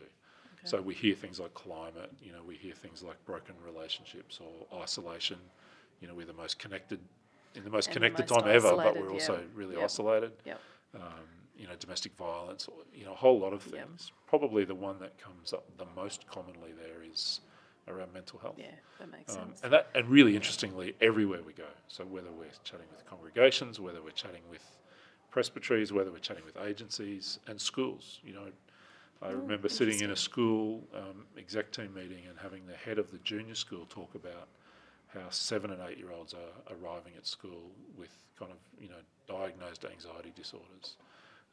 So 0.64 0.82
we 0.82 0.94
hear 0.94 1.14
things 1.14 1.40
like 1.40 1.54
climate, 1.54 2.12
you 2.20 2.32
know, 2.32 2.42
we 2.46 2.54
hear 2.54 2.74
things 2.74 3.02
like 3.02 3.24
broken 3.24 3.54
relationships 3.64 4.40
or 4.44 4.80
isolation. 4.82 5.38
You 6.00 6.08
know, 6.08 6.14
we're 6.14 6.26
the 6.26 6.34
most 6.34 6.58
connected, 6.58 7.00
in 7.54 7.64
the 7.64 7.70
most 7.70 7.86
And 7.86 7.94
the 7.94 8.00
connected 8.00 8.28
most 8.30 8.42
time 8.42 8.54
ever, 8.54 8.76
but 8.76 8.94
we're 8.94 9.06
yeah. 9.06 9.12
also 9.12 9.42
really 9.54 9.76
Yep. 9.76 9.84
isolated 9.84 10.32
Yep. 10.44 10.60
um, 10.96 11.00
you 11.60 11.66
know, 11.66 11.74
domestic 11.78 12.16
violence, 12.16 12.68
you 12.94 13.04
know, 13.04 13.12
a 13.12 13.16
whole 13.16 13.38
lot 13.38 13.52
of 13.52 13.62
Yep. 13.66 13.86
things. 13.86 14.12
Probably 14.26 14.64
the 14.64 14.74
one 14.74 14.98
that 15.00 15.18
comes 15.18 15.52
up 15.52 15.64
the 15.76 15.84
most 15.94 16.26
commonly 16.26 16.72
there 16.72 17.02
is 17.02 17.40
around 17.86 18.14
mental 18.14 18.38
health. 18.38 18.58
Yeah, 18.58 18.74
that 18.98 19.10
makes 19.10 19.36
Um, 19.36 19.48
sense. 19.48 19.60
and 19.62 19.72
that, 19.74 19.88
and 19.94 20.08
really 20.08 20.34
interestingly, 20.34 20.94
everywhere 21.02 21.42
we 21.42 21.52
go. 21.52 21.68
So 21.88 22.04
whether 22.06 22.32
we're 22.32 22.46
chatting 22.64 22.86
with 22.90 23.04
congregations, 23.04 23.78
whether 23.78 24.02
we're 24.02 24.10
chatting 24.12 24.42
with 24.48 24.62
presbyteries, 25.30 25.92
whether 25.92 26.10
we're 26.10 26.18
chatting 26.18 26.44
with 26.46 26.56
agencies 26.56 27.38
and 27.46 27.60
schools, 27.60 28.20
you 28.24 28.32
know, 28.32 28.46
I 29.22 29.30
remember 29.30 29.68
sitting 29.68 30.00
in 30.00 30.12
a 30.12 30.16
school 30.16 30.88
um, 30.94 31.26
exec 31.36 31.72
team 31.72 31.92
meeting 31.92 32.24
and 32.26 32.38
having 32.38 32.66
the 32.66 32.74
head 32.74 32.98
of 32.98 33.10
the 33.10 33.18
junior 33.18 33.54
school 33.54 33.84
talk 33.84 34.14
about 34.14 34.48
how 35.08 35.28
seven 35.28 35.72
and 35.72 35.82
eight 35.90 35.98
year 35.98 36.10
olds 36.10 36.32
are 36.32 36.74
arriving 36.74 37.12
at 37.18 37.26
school 37.26 37.70
with 37.98 38.08
kind 38.38 38.50
of 38.50 38.56
you 38.80 38.88
know 38.88 39.02
diagnosed 39.28 39.84
anxiety 39.84 40.32
disorders. 40.34 40.96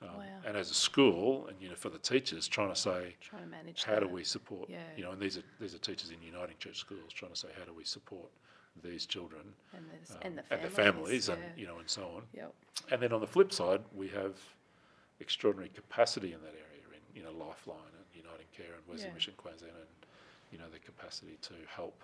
Um, 0.01 0.09
Wow. 0.17 0.23
And 0.45 0.55
as 0.55 0.69
a 0.71 0.73
school, 0.75 1.47
and 1.47 1.57
you 1.61 1.69
know, 1.69 1.75
for 1.75 1.89
the 1.89 1.97
teachers, 1.97 2.47
trying 2.47 2.69
to 2.69 2.75
say, 2.79 3.15
Trying 3.19 3.43
to 3.43 3.49
manage 3.49 3.83
how 3.83 3.99
do 3.99 4.07
we 4.07 4.23
support? 4.23 4.69
Yeah. 4.69 4.77
You 4.95 5.03
know, 5.03 5.11
and 5.11 5.21
these 5.21 5.37
are 5.37 5.43
these 5.59 5.73
are 5.75 5.79
teachers 5.79 6.11
in 6.11 6.21
Uniting 6.21 6.55
Church 6.59 6.77
schools 6.77 7.11
trying 7.13 7.31
to 7.31 7.37
say, 7.37 7.47
how 7.57 7.65
do 7.65 7.73
we 7.73 7.83
support 7.83 8.29
these 8.83 9.07
children 9.07 9.41
And, 9.73 9.85
there's, 9.91 10.11
um, 10.11 10.17
and 10.21 10.37
the 10.37 10.43
and 10.51 10.61
families. 10.71 10.75
the 10.75 10.81
families, 10.83 11.29
and 11.29 11.39
yeah. 11.41 11.61
you 11.61 11.67
know, 11.67 11.79
and 11.79 11.89
so 11.89 12.03
on. 12.15 12.23
Yep. 12.33 12.53
And 12.91 13.01
then 13.01 13.11
on 13.11 13.21
the 13.21 13.27
flip 13.27 13.51
side, 13.51 13.81
we 13.95 14.07
have 14.09 14.35
extraordinary 15.19 15.69
capacity 15.69 16.33
in 16.33 16.39
that 16.41 16.53
area 16.53 16.83
in 16.93 17.01
you 17.17 17.23
know 17.23 17.31
Lifeline 17.31 17.93
and 17.97 18.05
Uniting 18.13 18.45
Care 18.55 18.73
and 18.75 18.83
Wesley 18.87 19.07
Yeah. 19.07 19.13
Mission 19.15 19.33
Queensland, 19.37 19.73
and 19.75 19.87
you 20.51 20.59
know 20.59 20.69
the 20.71 20.79
capacity 20.79 21.37
to 21.41 21.53
help 21.67 21.99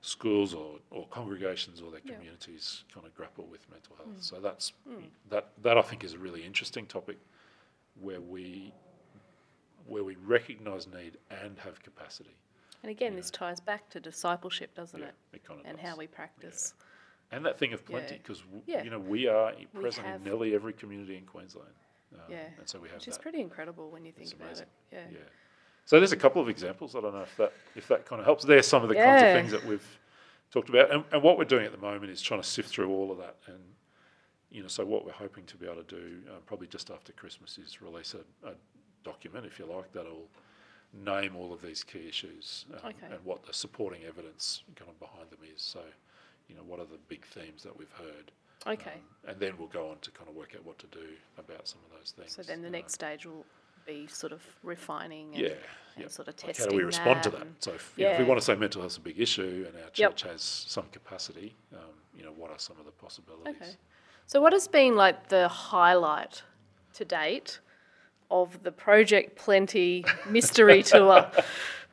schools 0.00 0.54
or, 0.54 0.78
or 0.90 1.06
congregations 1.08 1.80
or 1.80 1.90
their 1.90 2.00
Yeah. 2.04 2.14
communities 2.14 2.84
kind 2.92 3.06
of 3.06 3.14
grapple 3.14 3.46
with 3.46 3.68
mental 3.70 3.96
health. 3.96 4.08
Mm. 4.18 4.22
So 4.22 4.40
that's 4.40 4.72
Mm. 4.88 5.10
that 5.30 5.50
that 5.62 5.76
I 5.78 5.82
think 5.82 6.04
is 6.04 6.12
a 6.14 6.18
really 6.18 6.44
interesting 6.44 6.86
topic 6.86 7.18
where 8.00 8.20
we 8.20 8.72
where 9.86 10.02
we 10.04 10.16
recognise 10.16 10.86
need 10.88 11.16
and 11.30 11.58
have 11.60 11.80
capacity. 11.82 12.34
And 12.82 12.90
again, 12.90 13.12
you 13.12 13.18
this 13.18 13.30
ties 13.30 13.60
back 13.60 13.88
to 13.90 14.00
discipleship, 14.00 14.74
doesn't 14.74 14.98
Yeah, 15.00 15.06
it? 15.08 15.14
it 15.34 15.44
kind 15.44 15.60
of 15.60 15.66
And 15.66 15.76
does. 15.78 15.86
how 15.88 15.96
we 15.96 16.06
practice. 16.06 16.74
and 17.32 17.44
that 17.44 17.58
thing 17.58 17.72
of 17.72 17.84
plenty 17.84 18.14
Yeah. 18.14 18.18
because 18.18 18.42
Yeah. 18.66 18.82
you 18.84 18.90
know 18.90 19.00
we 19.00 19.26
are 19.26 19.52
present 19.74 20.06
in 20.06 20.22
nearly 20.24 20.54
every 20.54 20.72
community 20.72 21.16
in 21.16 21.26
Queensland. 21.26 21.74
Um, 22.14 22.20
Yeah. 22.30 22.50
and 22.58 22.68
so 22.68 22.78
we 22.78 22.88
have 22.88 22.98
Which 22.98 23.08
is 23.08 23.18
pretty 23.18 23.40
incredible 23.40 23.90
when 23.90 24.04
you 24.04 24.12
think 24.12 24.32
about 24.34 24.60
it. 24.60 24.68
Yeah. 24.92 25.08
Yeah. 25.86 25.90
So 25.90 26.00
there's 26.00 26.12
a 26.12 26.16
couple 26.16 26.42
of 26.42 26.48
examples. 26.48 26.94
I 26.96 27.00
don't 27.00 27.14
know 27.14 27.20
if 27.22 27.36
that 27.36 27.52
if 27.76 27.88
that 27.88 28.06
kind 28.06 28.20
of 28.20 28.26
helps. 28.26 28.44
There's 28.44 28.66
some 28.66 28.82
of 28.82 28.88
the 28.88 28.94
kinds 28.96 29.22
of 29.22 29.28
things 29.32 29.52
that 29.52 29.64
we've 29.64 29.86
talked 30.50 30.68
about, 30.68 30.90
and, 30.92 31.04
and 31.12 31.22
what 31.22 31.38
we're 31.38 31.44
doing 31.44 31.64
at 31.66 31.72
the 31.72 31.78
moment 31.78 32.10
is 32.10 32.20
trying 32.20 32.40
to 32.42 32.46
sift 32.46 32.68
through 32.70 32.90
all 32.90 33.10
of 33.12 33.18
that. 33.18 33.36
And 33.46 33.58
you 34.50 34.62
know, 34.62 34.68
so 34.68 34.84
what 34.84 35.04
we're 35.04 35.12
hoping 35.12 35.44
to 35.46 35.56
be 35.56 35.66
able 35.66 35.82
to 35.82 35.94
do, 35.94 36.18
uh, 36.28 36.38
probably 36.46 36.66
just 36.68 36.90
after 36.90 37.12
Christmas, 37.12 37.58
is 37.58 37.80
release 37.82 38.14
a, 38.14 38.48
a 38.48 38.52
document, 39.04 39.44
if 39.46 39.58
you 39.58 39.66
like, 39.66 39.92
that'll 39.92 40.28
name 40.92 41.36
all 41.36 41.52
of 41.52 41.60
these 41.60 41.82
key 41.84 42.06
issues 42.08 42.64
um, 42.72 42.90
Okay. 42.90 43.12
and 43.12 43.22
what 43.24 43.44
the 43.44 43.52
supporting 43.52 44.04
evidence 44.04 44.62
kind 44.76 44.88
of 44.90 44.98
behind 45.00 45.28
them 45.30 45.40
is. 45.54 45.60
So, 45.60 45.80
you 46.48 46.54
know, 46.54 46.62
what 46.62 46.78
are 46.78 46.86
the 46.86 46.98
big 47.08 47.24
themes 47.26 47.62
that 47.64 47.76
we've 47.76 47.90
heard? 47.92 48.30
Okay. 48.66 48.92
Um, 49.26 49.30
and 49.32 49.40
then 49.40 49.54
we'll 49.58 49.68
go 49.68 49.90
on 49.90 49.98
to 50.00 50.10
kind 50.12 50.30
of 50.30 50.36
work 50.36 50.52
out 50.56 50.64
what 50.64 50.78
to 50.78 50.86
do 50.86 51.06
about 51.38 51.66
some 51.68 51.80
of 51.90 51.98
those 51.98 52.12
things. 52.12 52.32
so 52.34 52.42
then 52.42 52.60
the 52.62 52.68
Um, 52.68 52.72
next 52.72 52.94
stage 52.94 53.26
will 53.26 53.44
be 53.86 54.06
sort 54.08 54.32
of 54.32 54.42
refining 54.62 55.34
and, 55.34 55.42
yeah, 55.42 55.48
and 55.94 56.04
yeah. 56.04 56.08
sort 56.08 56.28
of 56.28 56.34
Like 56.42 56.46
testing 56.54 56.66
how 56.66 56.70
do 56.70 56.76
we 56.76 56.82
respond 56.82 57.22
to 57.22 57.30
that? 57.30 57.46
So 57.60 57.72
if, 57.72 57.92
you 57.96 58.04
know, 58.04 58.12
if 58.12 58.18
we 58.18 58.24
want 58.24 58.40
to 58.40 58.44
say 58.44 58.54
mental 58.56 58.80
health 58.82 58.92
is 58.92 58.96
a 58.98 59.00
big 59.00 59.20
issue 59.20 59.64
and 59.66 59.76
our 59.76 59.90
Yep. 59.94 60.16
church 60.16 60.22
has 60.22 60.42
some 60.42 60.86
capacity, 60.92 61.54
um, 61.72 61.80
you 62.16 62.24
know, 62.24 62.32
what 62.32 62.50
are 62.50 62.58
some 62.58 62.78
of 62.78 62.86
the 62.86 62.92
possibilities? 62.92 63.54
Okay. 63.60 63.70
So 64.26 64.40
what 64.40 64.52
has 64.52 64.66
been 64.66 64.96
like 64.96 65.28
the 65.28 65.48
highlight 65.48 66.42
to 66.94 67.04
date 67.04 67.60
of 68.30 68.62
the 68.64 68.72
Project 68.72 69.36
Plenty 69.36 70.04
mystery 70.28 70.82
tour? 70.82 71.30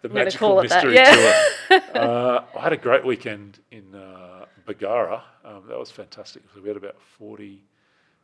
The 0.02 0.10
I'm 0.10 0.16
magical 0.16 0.50
call 0.50 0.60
it 0.62 0.70
that, 0.70 0.84
mystery 0.84 0.96
yeah. 0.96 1.48
tour. 1.70 1.82
uh, 1.96 2.44
I 2.58 2.62
had 2.62 2.74
a 2.74 2.78
great 2.78 3.06
weekend 3.06 3.60
in 3.72 3.94
uh, 3.96 4.46
Bargara. 4.66 5.24
Um, 5.46 5.64
that 5.70 5.78
was 5.78 5.92
fantastic. 5.92 6.44
So 6.54 6.62
we 6.62 6.68
had 6.70 6.78
about 6.78 7.00
40, 7.20 7.64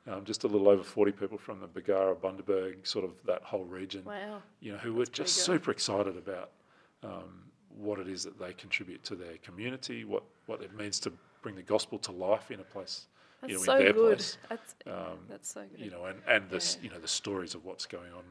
um, 0.07 0.23
just 0.25 0.43
a 0.43 0.47
little 0.47 0.69
over 0.69 0.83
40 0.83 1.11
people 1.11 1.37
from 1.37 1.59
the 1.59 1.67
Bargara, 1.67 2.15
Bundaberg, 2.15 2.85
sort 2.87 3.05
of 3.05 3.11
that 3.25 3.43
whole 3.43 3.65
region. 3.65 4.03
Wow. 4.05 4.41
you 4.59 4.71
know, 4.71 4.77
who 4.77 4.93
were 4.93 5.05
just 5.05 5.35
super 5.37 5.71
excited 5.71 6.17
about 6.17 6.51
um, 7.03 7.43
what 7.77 7.99
it 7.99 8.07
is 8.07 8.23
that 8.23 8.39
they 8.39 8.53
contribute 8.53 9.03
to 9.05 9.15
their 9.15 9.37
community, 9.43 10.05
what, 10.05 10.23
what 10.47 10.61
it 10.61 10.75
means 10.75 10.99
to 11.01 11.11
bring 11.41 11.55
the 11.55 11.61
gospel 11.61 11.97
to 11.99 12.11
life 12.11 12.51
in 12.51 12.59
a 12.59 12.63
place, 12.63 13.05
That's 13.41 13.51
you 13.51 13.57
know, 13.59 13.63
so 13.63 13.75
in 13.77 13.83
their 13.83 13.93
good. 13.93 14.17
place. 14.17 14.37
That's, 14.49 14.75
Um, 14.87 15.19
that's 15.29 15.49
so 15.53 15.61
good. 15.69 15.79
You 15.85 15.91
know, 15.91 16.05
and, 16.05 16.19
and 16.27 16.49
the, 16.49 16.57
Yeah. 16.57 16.83
you 16.83 16.89
know, 16.89 16.99
the 16.99 17.07
stories 17.07 17.55
of 17.55 17.63
what's 17.65 17.85
going 17.85 18.11
on 18.13 18.23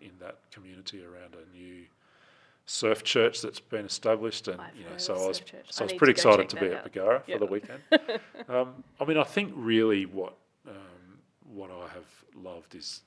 in 0.00 0.10
that 0.20 0.36
community 0.50 1.02
around 1.04 1.34
a 1.34 1.56
new 1.56 1.84
surf 2.66 3.02
church 3.04 3.40
that's 3.42 3.60
been 3.60 3.84
established. 3.86 4.48
And, 4.48 4.60
I've 4.60 4.76
you 4.76 4.84
know, 4.84 4.96
so 4.96 5.14
I 5.14 5.26
was, 5.28 5.40
Church. 5.40 5.66
so 5.70 5.84
I 5.84 5.88
I 5.88 5.92
was 5.92 5.98
pretty 5.98 6.12
excited 6.12 6.48
to 6.50 6.56
be 6.56 6.68
that 6.68 6.72
at 6.72 6.76
out. 6.78 6.92
Bargara 6.92 7.22
Yeah. 7.26 7.34
for 7.36 7.46
the 7.46 7.50
weekend. 7.52 7.80
um, 8.48 8.84
I 9.00 9.04
mean, 9.04 9.16
I 9.16 9.24
think 9.24 9.52
really 9.56 10.06
what, 10.06 10.34
what 11.50 11.70
I 11.70 11.88
have 11.94 12.24
loved 12.34 12.74
is, 12.74 13.02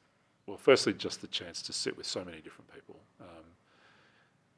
well, 0.48 0.58
firstly, 0.58 0.94
just 0.94 1.22
the 1.22 1.28
chance 1.28 1.62
to 1.64 1.74
sit 1.74 1.96
with 1.96 2.06
so 2.06 2.24
many 2.24 2.42
different 2.42 2.74
people. 2.74 3.00
Um, 3.22 3.46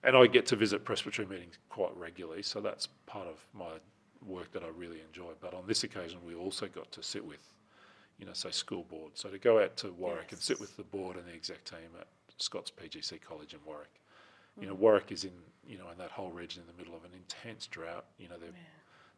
and 0.04 0.16
I 0.16 0.28
get 0.28 0.46
to 0.48 0.56
visit 0.56 0.86
presbytery 0.86 1.26
meetings 1.26 1.58
quite 1.70 1.96
regularly, 1.96 2.44
so 2.44 2.62
that's 2.62 2.88
part 3.06 3.28
of 3.28 3.46
my 3.54 3.72
work 4.26 4.52
that 4.54 4.64
I 4.64 4.68
really 4.76 5.02
enjoy. 5.08 5.32
But 5.40 5.54
on 5.54 5.64
this 5.68 5.84
occasion, 5.84 6.20
we 6.26 6.36
also 6.36 6.68
got 6.68 6.92
to 6.92 7.04
sit 7.04 7.26
with, 7.26 7.42
you 8.20 8.26
know, 8.26 8.34
say 8.34 8.52
school 8.52 8.84
board. 8.84 9.12
So 9.16 9.30
to 9.30 9.38
go 9.40 9.62
out 9.62 9.78
to 9.78 9.92
Warwick 9.94 10.32
and 10.32 10.40
sit 10.42 10.60
with 10.60 10.78
the 10.78 10.84
board 10.84 11.16
and 11.18 11.26
the 11.26 11.34
exec 11.34 11.64
team 11.64 11.90
at 12.00 12.08
Scots 12.38 12.72
PGC 12.72 13.20
College 13.22 13.54
in 13.54 13.60
Warwick. 13.66 14.02
You 14.60 14.64
Mm. 14.64 14.68
know, 14.70 14.74
Warwick 14.76 15.12
is 15.12 15.24
in, 15.24 15.34
you 15.68 15.78
know, 15.78 15.90
in 15.90 15.98
that 15.98 16.12
whole 16.12 16.32
region 16.32 16.62
in 16.62 16.68
the 16.68 16.74
middle 16.82 16.96
of 16.96 17.04
an 17.04 17.12
intense 17.14 17.68
drought. 17.68 18.06
You 18.18 18.30
know, 18.30 18.38
they're 18.38 18.54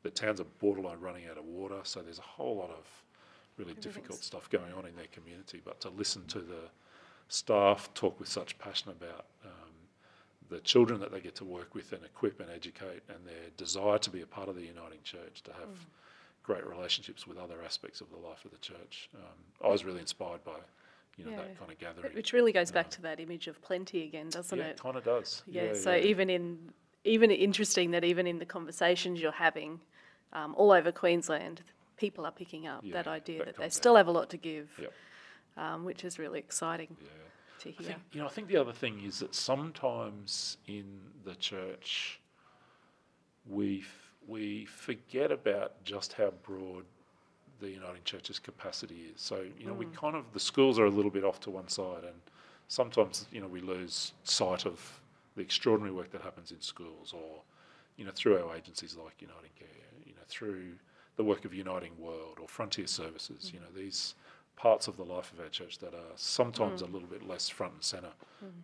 the 0.03 0.12
towns 0.12 0.39
are 0.39 0.45
borderline 0.59 1.00
running 1.00 1.27
out 1.27 1.38
of 1.38 1.45
water, 1.45 1.79
so 1.83 2.01
there's 2.01 2.19
a 2.19 2.24
whole 2.24 2.55
lot 2.55 2.69
of 2.69 2.86
really 3.57 3.73
difficult 3.73 4.23
stuff 4.23 4.49
going 4.49 4.73
on 4.73 4.85
in 4.85 4.95
their 4.95 5.07
community. 5.11 5.61
But 5.63 5.81
to 5.81 5.89
listen 5.89 6.25
to 6.27 6.39
the 6.39 6.69
staff 7.27 7.89
talk 7.93 8.19
with 8.19 8.29
such 8.29 8.57
passion 8.59 8.91
about 8.91 9.25
um, 9.43 9.51
the 10.49 10.59
children 10.59 10.99
that 11.01 11.11
they 11.11 11.19
get 11.19 11.35
to 11.35 11.45
work 11.45 11.75
with 11.75 11.91
and 11.91 12.03
equip 12.05 12.39
and 12.39 12.49
educate, 12.49 13.03
and 13.09 13.25
their 13.25 13.49
desire 13.57 13.97
to 13.99 14.09
be 14.09 14.21
a 14.21 14.27
part 14.27 14.47
of 14.47 14.55
the 14.55 14.61
uniting 14.61 14.99
church, 15.03 15.41
to 15.43 15.51
have 15.53 15.69
great 16.43 16.65
relationships 16.65 17.27
with 17.27 17.37
other 17.37 17.55
aspects 17.65 17.99
of 17.99 18.09
the 18.09 18.17
life 18.17 18.45
of 18.45 18.51
the 18.51 18.57
church, 18.57 19.09
um, 19.15 19.65
I 19.65 19.67
was 19.67 19.83
really 19.83 19.99
inspired 19.99 20.43
by, 20.45 20.53
you 21.17 21.25
know, 21.25 21.31
Yeah. 21.31 21.37
that 21.37 21.59
kind 21.59 21.71
of 21.71 21.77
gathering. 21.77 22.13
Which 22.13 22.31
really 22.31 22.53
goes 22.53 22.71
back 22.71 22.89
to 22.91 23.01
that 23.01 23.19
image 23.19 23.47
of 23.47 23.61
plenty 23.61 24.03
again, 24.03 24.29
doesn't 24.29 24.57
yeah, 24.57 24.65
it? 24.65 24.69
it 24.71 24.79
kind 24.81 24.95
of 24.95 25.03
does. 25.03 25.43
Yeah, 25.45 25.73
so 25.73 25.95
even 25.95 26.29
in 26.29 26.71
even 27.03 27.31
interesting 27.31 27.91
that 27.91 28.03
even 28.03 28.27
in 28.27 28.37
the 28.37 28.45
conversations 28.45 29.21
you're 29.21 29.31
having 29.31 29.79
um, 30.33 30.53
all 30.55 30.71
over 30.71 30.91
Queensland, 30.91 31.61
people 31.97 32.25
are 32.25 32.31
picking 32.31 32.67
up 32.67 32.81
Yeah, 32.83 32.93
that 32.93 33.07
idea 33.07 33.39
that 33.45 33.55
that, 33.55 33.57
they 33.57 33.69
still 33.69 33.95
have 33.95 34.07
a 34.07 34.11
lot 34.11 34.29
to 34.29 34.37
give, 34.37 34.69
Yep. 34.81 34.93
um, 35.57 35.83
which 35.85 36.03
is 36.03 36.17
really 36.19 36.39
exciting 36.39 36.95
yeah. 37.01 37.07
to 37.59 37.69
I 37.69 37.71
hear. 37.71 37.87
think, 37.91 38.01
you 38.13 38.21
know, 38.21 38.27
I 38.27 38.29
think 38.29 38.47
the 38.47 38.57
other 38.57 38.73
thing 38.73 39.01
is 39.03 39.19
that 39.19 39.33
sometimes 39.35 40.57
in 40.67 40.85
the 41.25 41.35
church, 41.35 42.19
we 43.49 43.79
f- 43.79 44.03
we 44.27 44.65
forget 44.65 45.31
about 45.31 45.81
just 45.83 46.13
how 46.13 46.31
broad 46.43 46.83
the 47.59 47.69
Uniting 47.69 48.03
Church's 48.03 48.39
capacity 48.39 49.09
is. 49.15 49.21
So 49.21 49.45
you 49.59 49.65
know, 49.65 49.73
we 49.73 49.85
kind 49.87 50.15
of 50.15 50.25
the 50.33 50.39
schools 50.39 50.77
are 50.79 50.85
a 50.85 50.89
little 50.89 51.11
bit 51.11 51.23
off 51.23 51.39
to 51.41 51.49
one 51.49 51.67
side, 51.69 52.03
and 52.03 52.19
sometimes 52.67 53.25
you 53.31 53.41
know 53.41 53.47
we 53.47 53.61
lose 53.61 54.13
sight 54.23 54.65
of 54.65 55.01
the 55.35 55.41
extraordinary 55.41 55.93
work 55.93 56.11
that 56.11 56.21
happens 56.21 56.51
in 56.51 56.61
schools, 56.61 57.13
or 57.13 57.41
you 57.95 58.05
know 58.05 58.11
through 58.13 58.37
our 58.43 58.55
agencies 58.55 58.95
like 58.95 59.15
Uniting 59.21 59.51
Care, 59.57 59.67
you 60.05 60.13
know 60.13 60.21
through 60.27 60.73
the 61.17 61.24
work 61.24 61.45
of 61.45 61.53
Uniting 61.53 61.91
World 62.00 62.38
or 62.41 62.47
Frontier 62.47 62.88
Services. 62.88 63.51
You 63.53 63.59
know 63.59 63.65
these 63.75 64.15
parts 64.55 64.88
of 64.88 64.97
the 64.97 65.03
life 65.03 65.31
of 65.33 65.39
our 65.39 65.50
church 65.50 65.77
that 65.79 65.93
are 65.93 66.13
sometimes 66.15 66.81
a 66.81 66.86
little 66.86 67.07
bit 67.07 67.27
less 67.27 67.47
front 67.50 67.74
and 67.74 67.83
centre. 67.83 68.13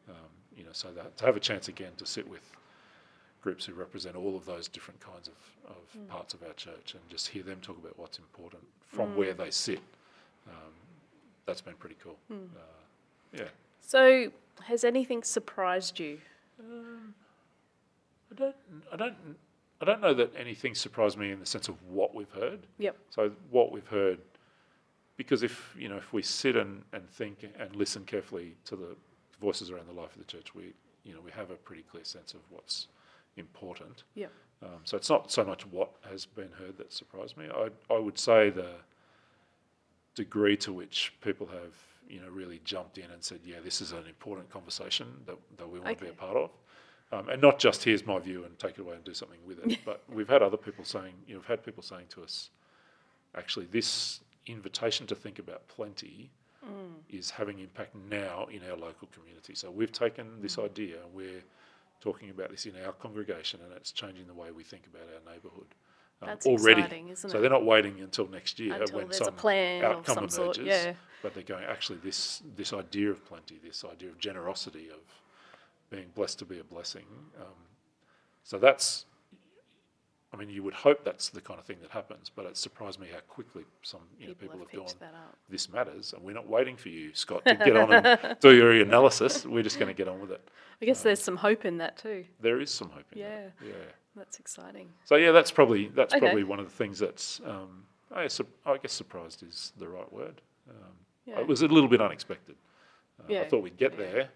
Um, 0.09 0.15
you 0.55 0.63
know, 0.63 0.71
so 0.71 0.91
that 0.91 1.17
to 1.17 1.25
have 1.25 1.35
a 1.35 1.39
chance 1.39 1.67
again 1.67 1.91
to 1.97 2.05
sit 2.05 2.27
with 2.27 2.51
groups 3.41 3.65
who 3.65 3.73
represent 3.73 4.15
all 4.15 4.35
of 4.37 4.45
those 4.45 4.67
different 4.67 4.99
kinds 5.01 5.27
of, 5.27 5.71
of 5.75 6.07
parts 6.09 6.33
of 6.33 6.41
our 6.43 6.53
church 6.53 6.93
and 6.93 7.01
just 7.09 7.27
hear 7.27 7.43
them 7.43 7.59
talk 7.61 7.77
about 7.77 7.97
what's 7.99 8.17
important 8.17 8.63
from 8.87 9.15
where 9.15 9.33
they 9.33 9.51
sit. 9.51 9.79
Um, 10.47 10.71
that's 11.45 11.61
been 11.61 11.75
pretty 11.75 11.97
cool. 12.01 12.17
Uh, 12.31 12.35
yeah. 13.33 13.43
So, 13.81 14.31
has 14.63 14.83
anything 14.83 15.23
surprised 15.23 15.99
you? 15.99 16.19
I 18.31 18.35
don't, 18.35 18.55
I 18.91 18.95
don't, 18.95 19.15
I 19.83 19.85
don't 19.85 19.99
know 19.99 20.13
that 20.13 20.31
anything 20.37 20.75
surprised 20.75 21.17
me 21.17 21.31
in 21.31 21.41
the 21.41 21.45
sense 21.45 21.67
of 21.67 21.75
what 21.83 22.15
we've 22.15 22.31
heard. 22.31 22.67
Yep. 22.77 22.95
So 23.09 23.31
what 23.49 23.73
we've 23.73 23.87
heard, 23.87 24.19
because 25.17 25.43
if 25.43 25.75
you 25.77 25.89
know, 25.89 25.97
if 25.97 26.13
we 26.13 26.21
sit 26.21 26.55
and, 26.55 26.83
and 26.93 27.09
think 27.09 27.45
and 27.59 27.75
listen 27.75 28.05
carefully 28.05 28.55
to 28.63 28.77
the 28.77 28.95
voices 29.41 29.71
around 29.71 29.89
the 29.89 29.93
life 29.93 30.13
of 30.13 30.19
the 30.19 30.23
church, 30.23 30.55
we 30.55 30.73
you 31.03 31.13
know 31.13 31.19
we 31.19 31.31
have 31.31 31.51
a 31.51 31.55
pretty 31.55 31.81
clear 31.81 32.05
sense 32.05 32.33
of 32.33 32.39
what's 32.49 32.87
important. 33.35 34.03
Yep. 34.15 34.31
Um, 34.61 34.79
so 34.85 34.95
it's 34.95 35.09
not 35.09 35.29
so 35.29 35.43
much 35.43 35.65
what 35.65 35.91
has 36.09 36.25
been 36.25 36.51
heard 36.57 36.77
that 36.77 36.93
surprised 36.93 37.35
me. 37.35 37.49
I 37.53 37.67
I 37.93 37.99
would 37.99 38.17
say 38.17 38.51
the 38.51 38.75
degree 40.15 40.55
to 40.55 40.71
which 40.71 41.11
people 41.19 41.47
have 41.47 41.73
you 42.07 42.21
know 42.21 42.29
really 42.29 42.61
jumped 42.63 42.99
in 42.99 43.11
and 43.11 43.21
said, 43.21 43.41
yeah, 43.43 43.57
this 43.61 43.81
is 43.81 43.91
an 43.91 44.07
important 44.07 44.49
conversation 44.49 45.07
that 45.25 45.35
that 45.57 45.69
we 45.69 45.81
want 45.81 45.97
to 45.97 46.05
be 46.05 46.09
a 46.09 46.13
part 46.13 46.37
of. 46.37 46.51
Um, 47.13 47.29
and 47.29 47.41
not 47.41 47.59
just 47.59 47.83
here's 47.83 48.05
my 48.05 48.19
view 48.19 48.43
and 48.43 48.57
take 48.57 48.71
it 48.71 48.79
away 48.79 48.95
and 48.95 49.03
do 49.03 49.13
something 49.13 49.39
with 49.45 49.59
it, 49.65 49.79
but 49.85 50.03
we've 50.09 50.29
had 50.29 50.41
other 50.41 50.57
people 50.57 50.83
saying, 50.83 51.13
you 51.27 51.33
know, 51.33 51.39
we've 51.39 51.47
had 51.47 51.63
people 51.63 51.83
saying 51.83 52.05
to 52.09 52.23
us, 52.23 52.49
actually, 53.35 53.67
this 53.67 54.21
invitation 54.47 55.05
to 55.07 55.15
think 55.15 55.39
about 55.39 55.67
plenty 55.67 56.31
is 57.09 57.29
having 57.29 57.59
impact 57.59 57.95
now 58.09 58.47
in 58.51 58.61
our 58.69 58.77
local 58.77 59.07
community. 59.13 59.53
So 59.53 59.69
we've 59.69 59.91
taken 59.91 60.41
this 60.41 60.57
idea 60.57 60.95
and 61.03 61.13
we're 61.13 61.43
talking 62.01 62.29
about 62.29 62.51
this 62.51 62.65
in 62.65 62.73
our 62.85 62.91
congregation, 62.93 63.59
and 63.63 63.71
it's 63.73 63.91
changing 63.91 64.27
the 64.27 64.33
way 64.33 64.51
we 64.51 64.63
think 64.63 64.83
about 64.87 65.03
our 65.13 65.33
neighbourhood. 65.33 65.67
um, 66.21 66.27
That's 66.27 66.45
already. 66.45 66.81
exciting, 66.81 67.09
isn't 67.09 67.29
so 67.29 67.37
it? 67.37 67.41
they're 67.41 67.49
not 67.49 67.65
waiting 67.65 67.99
until 68.01 68.27
next 68.27 68.59
year 68.59 68.73
Until 68.73 68.97
when 68.97 69.13
some 69.13 69.27
outcome 69.27 70.15
some 70.15 70.29
sort, 70.29 70.57
emerges, 70.57 70.85
yeah. 70.85 70.93
but 71.21 71.33
they're 71.33 71.43
going 71.43 71.63
actually 71.63 71.99
this 71.99 72.41
this 72.55 72.73
idea 72.73 73.09
of 73.09 73.25
plenty, 73.25 73.59
this 73.63 73.85
idea 73.85 74.09
of 74.09 74.19
generosity, 74.19 74.89
of 74.89 74.99
being 75.93 76.07
blessed 76.15 76.39
to 76.39 76.45
be 76.45 76.59
a 76.59 76.63
blessing. 76.63 77.05
Um, 77.39 77.53
so 78.43 78.57
that's 78.57 79.05
I 80.33 80.35
mean, 80.35 80.49
you 80.49 80.63
would 80.63 80.73
hope 80.73 81.05
that's 81.05 81.29
the 81.29 81.41
kind 81.41 81.59
of 81.59 81.65
thing 81.67 81.77
that 81.83 81.91
happens, 81.91 82.31
but 82.35 82.45
it 82.47 82.57
surprised 82.57 82.99
me 82.99 83.05
how 83.13 83.19
quickly 83.27 83.63
some 83.83 83.99
you 84.19 84.25
know, 84.27 84.33
People 84.33 84.57
people 84.57 84.59
have 84.65 84.71
gone, 84.75 84.85
picked 84.87 84.99
that 84.99 85.13
up. 85.13 85.37
this 85.47 85.71
matters, 85.71 86.13
and 86.13 86.23
we're 86.23 86.33
not 86.33 86.49
waiting 86.49 86.75
for 86.75 86.89
you, 86.89 87.13
Scott, 87.13 87.45
to 87.45 87.53
get 87.55 87.77
on 87.77 87.93
and 87.93 88.35
do 88.41 88.55
your 88.55 88.71
analysis. 88.71 89.45
We're 89.45 89.61
just 89.61 89.77
going 89.77 89.89
to 89.89 89.93
get 89.93 90.07
on 90.07 90.19
with 90.19 90.31
it. 90.31 90.41
I 90.81 90.85
guess 90.85 91.03
there's 91.03 91.21
some 91.21 91.37
hope 91.37 91.65
in 91.65 91.77
that 91.77 91.97
too. 91.97 92.25
There 92.41 92.59
is 92.59 92.71
some 92.71 92.89
hope 92.89 93.05
in 93.13 93.21
that. 93.21 93.53
Yeah. 93.61 93.67
Yeah. 93.67 93.73
That's 94.15 94.39
exciting. 94.39 94.89
So 95.05 95.17
yeah, 95.17 95.31
that's 95.31 95.51
probably 95.51 95.89
that's 95.89 96.13
Okay. 96.15 96.19
probably 96.25 96.43
one 96.43 96.59
of 96.59 96.65
the 96.65 96.71
things 96.75 96.97
that's 96.97 97.39
um, 97.45 97.83
I, 98.11 98.27
su- 98.27 98.47
I 98.65 98.77
guess 98.77 98.91
surprised 98.93 99.43
is 99.43 99.71
the 99.77 99.87
right 99.87 100.11
word. 100.11 100.41
Um, 100.67 100.75
Yeah. 101.27 101.39
It 101.41 101.47
was 101.47 101.61
a 101.61 101.67
little 101.67 101.89
bit 101.89 102.01
unexpected. 102.01 102.55
Uh, 103.29 103.35
I 103.37 103.47
thought 103.47 103.61
we'd 103.61 103.77
get 103.77 103.91
Yeah. 103.91 103.97
there, 104.05 104.29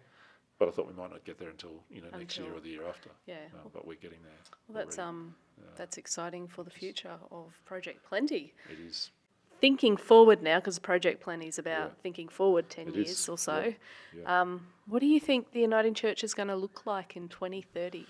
but 0.60 0.68
I 0.68 0.72
thought 0.72 0.88
we 0.88 0.94
might 0.94 1.12
not 1.12 1.24
get 1.26 1.38
there 1.40 1.50
until 1.50 1.72
you 1.90 2.02
know 2.02 2.10
next 2.18 2.38
year 2.38 2.46
Until- 2.48 2.60
or 2.60 2.62
the 2.62 2.70
year 2.70 2.88
after. 2.88 3.10
Yeah. 3.26 3.36
Uh, 3.54 3.70
but 3.74 3.86
we're 3.88 3.96
getting 3.96 4.20
there. 4.24 4.32
Well, 4.68 4.84
that's 4.84 4.98
already. 4.98 5.10
um, 5.10 5.36
that's 5.76 5.98
exciting 5.98 6.48
for 6.48 6.64
the 6.64 6.70
future 6.72 7.18
of 7.32 7.60
Project 7.66 8.04
Plenty. 8.04 8.54
It 8.72 8.80
is. 8.80 9.12
Thinking 9.60 9.98
forward 9.98 10.44
now, 10.44 10.60
because 10.60 10.78
Project 10.78 11.20
Plenty 11.22 11.48
is 11.48 11.58
about 11.58 11.90
Yeah. 11.90 12.02
thinking 12.04 12.28
forward 12.28 12.70
ten 12.70 12.88
It 12.90 12.96
years 12.96 13.10
is, 13.12 13.30
or 13.30 13.38
so. 13.38 13.74
yeah. 14.16 14.42
Um, 14.42 14.68
what 14.88 15.00
do 15.00 15.08
you 15.08 15.20
think 15.20 15.52
the 15.52 15.62
Uniting 15.62 15.94
Church 15.96 16.24
is 16.24 16.34
going 16.34 16.48
to 16.50 16.56
look 16.56 16.86
like 16.86 17.16
in 17.18 17.28
2030? 17.28 18.06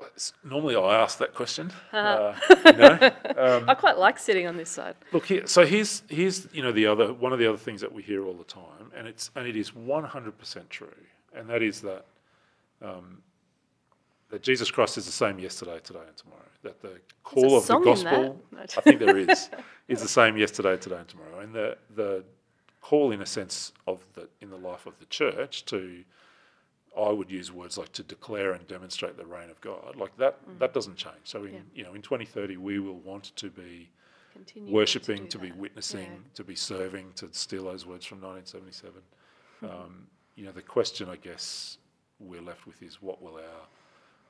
It's- 0.00 0.32
Normally, 0.42 0.74
I 0.76 1.00
ask 1.00 1.18
that 1.18 1.32
question. 1.34 1.72
Uh, 1.92 2.34
you 2.66 2.72
know? 2.72 3.10
um, 3.36 3.68
I 3.68 3.74
quite 3.74 3.98
like 3.98 4.18
sitting 4.18 4.46
on 4.46 4.56
this 4.56 4.68
side. 4.70 4.96
Look 5.12 5.26
here. 5.26 5.46
So 5.46 5.64
here's 5.64 6.02
here's 6.08 6.48
you 6.52 6.62
know 6.62 6.72
the 6.72 6.86
other 6.86 7.12
one 7.14 7.32
of 7.32 7.38
the 7.38 7.46
other 7.46 7.58
things 7.58 7.80
that 7.82 7.92
we 7.92 8.02
hear 8.02 8.24
all 8.26 8.34
the 8.34 8.44
time, 8.44 8.90
and 8.96 9.06
it's 9.06 9.30
and 9.36 9.46
it 9.46 9.56
is 9.56 9.74
one 9.74 10.04
hundred 10.04 10.36
percent 10.38 10.68
true, 10.70 10.88
and 11.34 11.48
that 11.48 11.62
is 11.62 11.80
that 11.82 12.04
um, 12.82 13.22
that 14.30 14.42
Jesus 14.42 14.70
Christ 14.70 14.96
is 14.98 15.06
the 15.06 15.12
same 15.12 15.38
yesterday, 15.38 15.78
today, 15.84 16.00
and 16.06 16.16
tomorrow. 16.16 16.40
That 16.62 16.80
the 16.80 17.00
call 17.22 17.56
of 17.56 17.66
the 17.66 17.78
gospel. 17.78 18.40
I 18.58 18.80
think 18.80 19.00
there 19.00 19.16
is, 19.16 19.50
is 19.88 20.00
the 20.00 20.08
same 20.08 20.36
yesterday, 20.36 20.76
today, 20.76 20.96
and 20.98 21.08
tomorrow, 21.08 21.40
and 21.40 21.54
the 21.54 21.76
the 21.94 22.24
call 22.80 23.12
in 23.12 23.20
a 23.22 23.26
sense 23.26 23.72
of 23.86 24.04
the 24.14 24.28
in 24.40 24.50
the 24.50 24.56
life 24.56 24.86
of 24.86 24.98
the 24.98 25.06
church 25.06 25.64
to. 25.66 26.04
I 26.94 27.08
would 27.08 27.30
use 27.30 27.50
words 27.50 27.78
like 27.78 27.90
to 27.92 28.02
declare 28.02 28.52
and 28.52 28.66
demonstrate 28.68 29.16
the 29.16 29.24
reign 29.24 29.48
of 29.48 29.58
God. 29.62 29.96
Like 29.96 30.14
that, 30.18 30.38
that 30.58 30.74
doesn't 30.74 30.96
change. 30.96 31.22
So 31.24 31.44
in 31.44 31.54
Yeah. 31.54 31.60
you 31.74 31.84
know 31.84 31.94
in 31.94 32.02
2030 32.02 32.58
we 32.58 32.80
will 32.80 32.98
want 32.98 33.34
to 33.36 33.48
be 33.48 33.88
Continue 34.34 34.70
worshipping, 34.70 35.22
do 35.22 35.28
to 35.28 35.38
be 35.38 35.52
witnessing, 35.52 36.10
Yeah. 36.12 36.34
to 36.34 36.44
be 36.44 36.54
serving, 36.54 37.14
to 37.14 37.32
steal 37.32 37.64
those 37.64 37.86
words 37.86 38.04
from 38.04 38.20
1977. 38.20 39.02
Um, 39.62 40.06
you 40.36 40.44
know, 40.44 40.52
the 40.52 40.62
question 40.62 41.08
I 41.08 41.16
guess 41.16 41.78
we're 42.18 42.40
left 42.42 42.66
with 42.66 42.82
is 42.82 43.02
what 43.02 43.20
will 43.22 43.36
our 43.36 43.66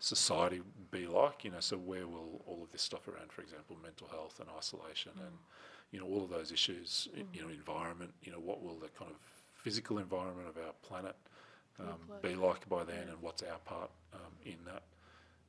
society 0.00 0.60
be 0.90 1.06
like? 1.06 1.44
You 1.44 1.50
know, 1.50 1.60
so 1.60 1.76
where 1.76 2.06
will 2.06 2.42
all 2.46 2.60
of 2.62 2.70
this 2.72 2.82
stuff 2.82 3.06
around, 3.08 3.32
for 3.32 3.42
example, 3.42 3.76
mental 3.82 4.08
health 4.08 4.40
and 4.40 4.48
isolation 4.56 5.12
and, 5.18 5.38
you 5.92 6.00
know, 6.00 6.06
all 6.06 6.24
of 6.24 6.30
those 6.30 6.50
issues, 6.52 7.08
i- 7.16 7.24
you 7.32 7.42
know, 7.42 7.48
environment, 7.48 8.12
you 8.22 8.32
know, 8.32 8.40
what 8.40 8.62
will 8.62 8.78
the 8.78 8.88
kind 8.90 9.10
of 9.10 9.16
physical 9.54 9.98
environment 9.98 10.48
of 10.48 10.56
our 10.58 10.72
planet 10.82 11.14
um, 11.78 11.98
be 12.20 12.34
like 12.34 12.68
by 12.68 12.84
then 12.84 13.08
and 13.08 13.20
what's 13.22 13.42
our 13.42 13.58
part 13.60 13.90
um, 14.12 14.32
in 14.44 14.56
that? 14.64 14.82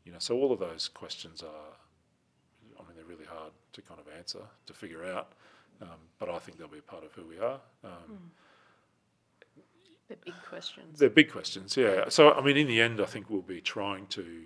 You 0.05 0.11
know, 0.11 0.19
so 0.19 0.35
all 0.37 0.51
of 0.51 0.59
those 0.59 0.87
questions 0.87 1.41
are 1.41 1.73
I 2.79 2.81
mean, 2.87 2.95
they're 2.95 3.05
really 3.05 3.25
hard 3.25 3.51
to 3.73 3.81
kind 3.81 3.99
of 3.99 4.07
answer, 4.17 4.39
to 4.65 4.73
figure 4.73 5.05
out, 5.05 5.33
um, 5.81 5.99
but 6.19 6.29
I 6.29 6.39
think 6.39 6.57
they'll 6.57 6.67
be 6.67 6.79
a 6.79 6.81
part 6.81 7.03
of 7.03 7.11
who 7.13 7.23
we 7.25 7.39
are. 7.39 7.59
Um, 7.83 8.31
They're 10.07 10.17
big 10.23 10.33
questions. 10.47 10.99
They're 10.99 11.09
big 11.09 11.31
questions, 11.31 11.77
yeah. 11.77 12.09
So, 12.09 12.31
I 12.33 12.41
mean, 12.41 12.57
in 12.57 12.67
the 12.67 12.81
end, 12.81 12.99
I 13.01 13.05
think 13.05 13.29
we'll 13.29 13.41
be 13.41 13.61
trying 13.61 14.07
to 14.07 14.43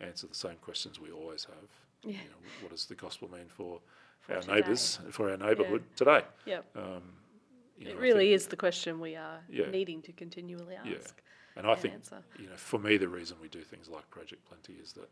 answer 0.00 0.26
the 0.26 0.34
same 0.34 0.56
questions 0.56 0.98
we 1.00 1.10
always 1.10 1.44
have. 1.44 1.68
Yeah. 2.02 2.12
You 2.22 2.28
know, 2.30 2.36
what 2.62 2.70
does 2.70 2.86
the 2.86 2.94
gospel 2.94 3.30
mean 3.30 3.46
for, 3.48 3.80
For 4.20 4.34
our 4.34 4.40
today. 4.40 4.54
neighbours, 4.54 4.98
for 5.10 5.30
our 5.30 5.36
neighbourhood 5.36 5.84
today? 5.96 6.22
Yeah. 6.46 6.60
Um, 6.74 7.02
It 7.78 7.94
know, 7.94 8.00
really 8.00 8.26
think- 8.26 8.34
is 8.36 8.46
the 8.48 8.56
question 8.56 8.98
we 9.00 9.14
are 9.16 9.40
Yeah. 9.48 9.70
needing 9.70 10.00
to 10.02 10.12
continually 10.12 10.76
ask. 10.76 10.86
Yeah. 10.88 10.98
And 11.56 11.66
I 11.66 11.72
and 11.72 11.80
think, 11.80 11.94
answer. 11.94 12.22
you 12.38 12.48
know, 12.48 12.56
for 12.56 12.78
me, 12.78 12.96
the 12.96 13.08
reason 13.08 13.38
we 13.40 13.48
do 13.48 13.62
things 13.62 13.88
like 13.88 14.08
Project 14.10 14.44
Plenty 14.46 14.74
is 14.74 14.92
that 14.94 15.08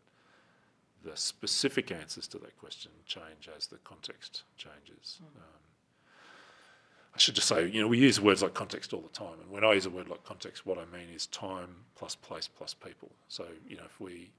the 1.05 1.17
specific 1.17 1.91
answers 1.93 2.27
to 2.29 2.39
that 2.39 2.57
question 2.59 2.91
change 3.07 3.49
as 3.57 3.67
the 3.69 3.79
context 3.79 4.45
changes. 4.57 5.19
Hmm. 5.21 5.39
Um, 5.39 5.45
I 7.15 7.19
should 7.19 7.35
just 7.35 7.49
say, 7.49 7.67
you 7.69 7.81
know, 7.81 7.89
we 7.89 7.99
use 7.99 8.21
words 8.21 8.43
like 8.43 8.55
context 8.55 8.93
all 8.95 9.01
the 9.03 9.09
time, 9.09 9.39
and 9.41 9.51
when 9.51 9.65
I 9.65 9.75
use 9.75 9.85
a 9.87 9.91
word 9.91 10.09
like 10.09 10.25
context, 10.25 10.65
what 10.65 10.79
I 10.79 10.85
mean 10.97 11.09
is 11.15 11.27
time 11.27 11.77
plus 11.95 12.15
place 12.15 12.49
plus 12.49 12.73
people. 12.75 13.11
So, 13.29 13.47
you 13.69 13.77
know, 13.77 13.85
if 13.85 14.01
we, 14.01 14.31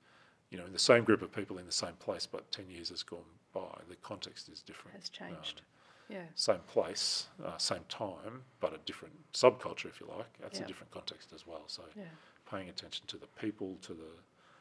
you 0.50 0.58
know, 0.58 0.66
in 0.66 0.74
the 0.74 0.80
same 0.80 1.04
group 1.04 1.22
of 1.22 1.32
people 1.32 1.60
in 1.60 1.66
the 1.68 1.72
same 1.72 1.94
place, 2.00 2.26
but 2.26 2.52
10 2.52 2.70
years 2.70 2.90
has 2.90 3.04
gone 3.04 3.20
by, 3.54 3.80
the 3.90 3.96
context 3.98 4.50
is 4.50 4.62
different. 4.62 4.98
Has 4.98 5.10
changed. 5.10 5.62
Um, 5.62 6.16
yeah. 6.16 6.24
same 6.36 6.60
place, 6.68 7.28
uh, 7.46 7.58
same 7.58 7.84
time, 7.90 8.42
but 8.60 8.74
a 8.74 8.78
different 8.86 9.14
subculture, 9.34 9.86
if 9.86 10.00
you 10.00 10.08
like. 10.08 10.28
That's 10.42 10.58
Yeah. 10.60 10.66
a 10.66 10.68
different 10.68 10.92
context 10.92 11.32
as 11.34 11.46
well. 11.46 11.64
So, 11.68 11.84
Yeah. 11.96 12.06
paying 12.50 12.70
attention 12.70 13.06
to 13.08 13.18
the 13.18 13.28
people, 13.28 13.78
to 13.84 13.94
the 13.94 14.12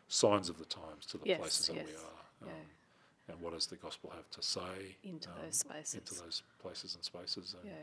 signs 0.09 0.51
of 0.51 0.59
the 0.59 0.66
times, 0.66 1.07
to 1.07 1.18
the 1.18 1.27
Yes, 1.27 1.38
places 1.38 1.66
that 1.68 1.75
we 1.75 1.90
yes, 1.92 2.05
are, 2.05 2.46
yeah. 2.46 2.53
And 3.28 3.40
what 3.40 3.52
does 3.52 3.66
the 3.66 3.76
gospel 3.76 4.11
have 4.14 4.28
to 4.30 4.42
say 4.42 4.96
Into 5.04 5.28
um, 5.30 5.35
those 5.44 5.58
spaces. 5.58 5.94
into 5.94 6.14
those 6.22 6.42
places 6.61 6.94
and 6.94 7.04
spaces, 7.04 7.54
and 7.61 7.70
Yeah. 7.70 7.76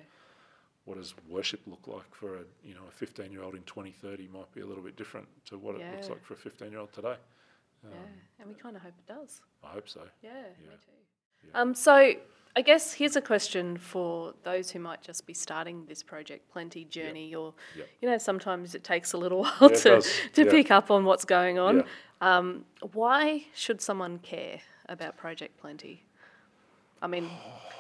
what 0.85 0.97
does 0.97 1.13
worship 1.29 1.61
look 1.67 1.87
like 1.87 2.13
for 2.13 2.35
a 2.37 2.43
you 2.63 2.73
know 2.73 2.83
a 2.87 2.91
15 2.91 3.31
year 3.31 3.43
old 3.43 3.55
in 3.55 3.63
2030 3.63 4.27
might 4.27 4.51
be 4.53 4.61
a 4.61 4.65
little 4.65 4.83
bit 4.83 4.95
different 4.95 5.27
to 5.45 5.57
what 5.57 5.75
it 5.75 5.81
looks 5.91 6.09
like 6.09 6.23
for 6.23 6.33
a 6.33 6.37
15 6.37 6.71
year 6.71 6.79
old 6.79 6.91
today. 6.93 7.15
Um, 7.85 7.91
yeah. 7.93 8.41
And 8.41 8.49
we 8.49 8.55
kind 8.55 8.75
of 8.75 8.81
hope 8.81 8.93
it 8.97 9.07
does. 9.07 9.41
I 9.63 9.67
hope 9.67 9.87
so. 9.87 10.01
Yeah, 10.21 10.31
Yeah. 10.61 10.69
me 10.71 10.75
too. 10.85 11.49
Um, 11.53 11.73
so 11.73 12.13
I 12.55 12.61
guess 12.61 12.91
here's 12.93 13.15
a 13.15 13.21
question 13.21 13.77
for 13.77 14.33
those 14.43 14.71
who 14.71 14.79
might 14.79 15.01
just 15.01 15.25
be 15.25 15.33
starting 15.33 15.85
this 15.85 16.03
project 16.03 16.51
plenty 16.51 16.83
journey, 16.83 17.33
or 17.33 17.53
Yep. 17.77 17.87
you 18.01 18.09
know, 18.09 18.17
sometimes 18.17 18.75
it 18.75 18.83
takes 18.83 19.13
a 19.13 19.17
little 19.17 19.41
while 19.43 19.69
Yeah, 19.71 19.77
to 19.77 20.01
to 20.33 20.43
Yeah. 20.43 20.51
pick 20.51 20.69
up 20.71 20.91
on 20.91 21.05
what's 21.05 21.23
going 21.25 21.57
on. 21.59 21.77
Yeah. 21.77 21.83
Um, 22.21 22.65
why 22.91 23.45
should 23.53 23.79
someone 23.81 24.19
care 24.19 24.59
about 24.89 25.17
Project 25.17 25.59
Plenty? 25.59 26.03
I 27.01 27.07
mean, 27.07 27.29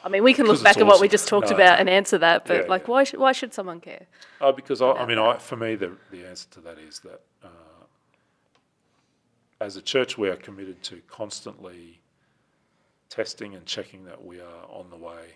I 0.03 0.09
mean, 0.09 0.23
we 0.23 0.33
can 0.33 0.45
look 0.45 0.63
back 0.63 0.77
it's 0.77 0.81
at 0.81 0.87
what 0.87 1.01
we 1.01 1.09
just 1.09 1.27
talked 1.27 1.49
No, 1.49 1.55
about 1.55 1.79
and 1.79 1.89
answer 1.89 2.17
that, 2.19 2.45
but 2.45 2.63
Yeah, 2.63 2.69
like, 2.69 2.83
yeah. 2.83 2.91
why 2.91 3.03
should 3.03 3.19
why 3.19 3.33
should 3.33 3.53
someone 3.53 3.81
care? 3.81 4.05
Uh, 4.39 4.51
because 4.53 4.81
I, 4.81 4.91
I 4.91 5.05
mean, 5.05 5.17
I, 5.17 5.37
for 5.37 5.57
me, 5.57 5.75
the, 5.75 5.97
the 6.11 6.25
answer 6.25 6.47
to 6.51 6.61
that 6.61 6.77
is 6.77 6.99
that 6.99 7.21
uh, 7.43 7.47
as 9.59 9.75
a 9.75 9.81
church, 9.81 10.17
we 10.17 10.29
are 10.29 10.37
committed 10.37 10.81
to 10.83 11.01
constantly 11.09 11.99
testing 13.09 13.55
and 13.55 13.65
checking 13.65 14.05
that 14.05 14.23
we 14.23 14.39
are 14.39 14.65
on 14.69 14.89
the 14.89 14.95
way 14.95 15.33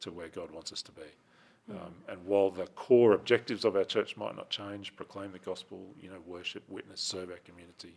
to 0.00 0.10
where 0.10 0.28
God 0.28 0.50
wants 0.50 0.72
us 0.72 0.82
to 0.82 0.92
be. 0.92 1.02
Um, 1.70 1.94
and 2.08 2.24
while 2.24 2.50
the 2.50 2.66
core 2.68 3.12
objectives 3.12 3.64
of 3.64 3.76
our 3.76 3.84
church 3.84 4.16
might 4.16 4.34
not 4.34 4.48
change, 4.48 4.96
proclaim 4.96 5.32
the 5.32 5.38
gospel, 5.38 5.94
you 6.00 6.08
know, 6.08 6.16
worship, 6.26 6.62
witness, 6.68 7.00
serve 7.00 7.30
our 7.30 7.38
community, 7.44 7.94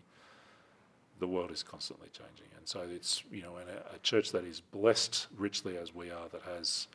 the 1.22 1.28
world 1.28 1.52
is 1.52 1.64
constantly 1.64 2.10
changing. 2.10 2.48
And 2.58 2.68
so 2.68 2.82
it's, 2.94 3.24
you 3.32 3.44
know, 3.44 3.56
and 3.56 3.70
a, 3.70 3.96
a 3.96 4.00
church 4.00 4.32
that 4.32 4.44
is 4.44 4.60
blessed 4.60 5.28
richly 5.38 5.78
as 5.78 5.94
we 5.94 6.10
are, 6.10 6.28
that 6.34 6.42
has, 6.42 6.88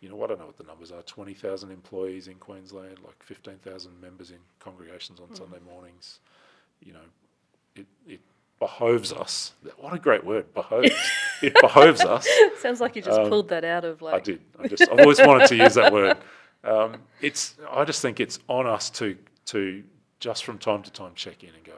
you 0.00 0.08
know, 0.08 0.22
I 0.22 0.28
don't 0.28 0.38
know 0.38 0.46
what 0.46 0.56
the 0.56 0.64
numbers 0.64 0.92
are 0.92 1.02
20,000 1.02 1.70
employees 1.70 2.28
in 2.28 2.36
Queensland, 2.36 2.98
like 3.04 3.20
15,000 3.24 4.00
members 4.00 4.30
in 4.30 4.38
congregations 4.60 5.18
on 5.18 5.34
Sunday 5.34 5.58
mornings. 5.70 6.20
You 6.80 6.92
know, 6.92 7.06
it, 7.74 7.86
it 8.06 8.20
behoves 8.60 9.12
us. 9.12 9.52
What 9.78 9.92
a 9.92 9.98
great 9.98 10.24
word, 10.24 10.54
behoves. 10.54 10.94
it 11.42 11.54
behoves 11.60 12.02
us. 12.02 12.26
Sounds 12.60 12.80
like 12.80 12.94
you 12.94 13.02
just 13.02 13.28
pulled 13.28 13.48
that 13.48 13.64
out 13.64 13.84
of 13.84 14.00
like. 14.00 14.14
Um, 14.14 14.20
I 14.20 14.22
did. 14.22 14.40
I 14.60 14.68
just, 14.68 14.82
I've 14.90 15.00
always 15.00 15.18
wanted 15.18 15.48
to 15.48 15.56
use 15.56 15.74
that 15.74 15.92
word. 15.92 16.16
Um, 16.62 16.96
it's, 17.20 17.56
I 17.68 17.84
just 17.84 18.00
think 18.00 18.20
it's 18.20 18.38
on 18.48 18.66
us 18.66 18.90
to, 18.90 19.16
to 19.46 19.82
just 20.20 20.44
from 20.44 20.58
time 20.58 20.82
to 20.84 20.90
time 20.92 21.12
check 21.14 21.42
in 21.42 21.50
and 21.50 21.64
go, 21.64 21.72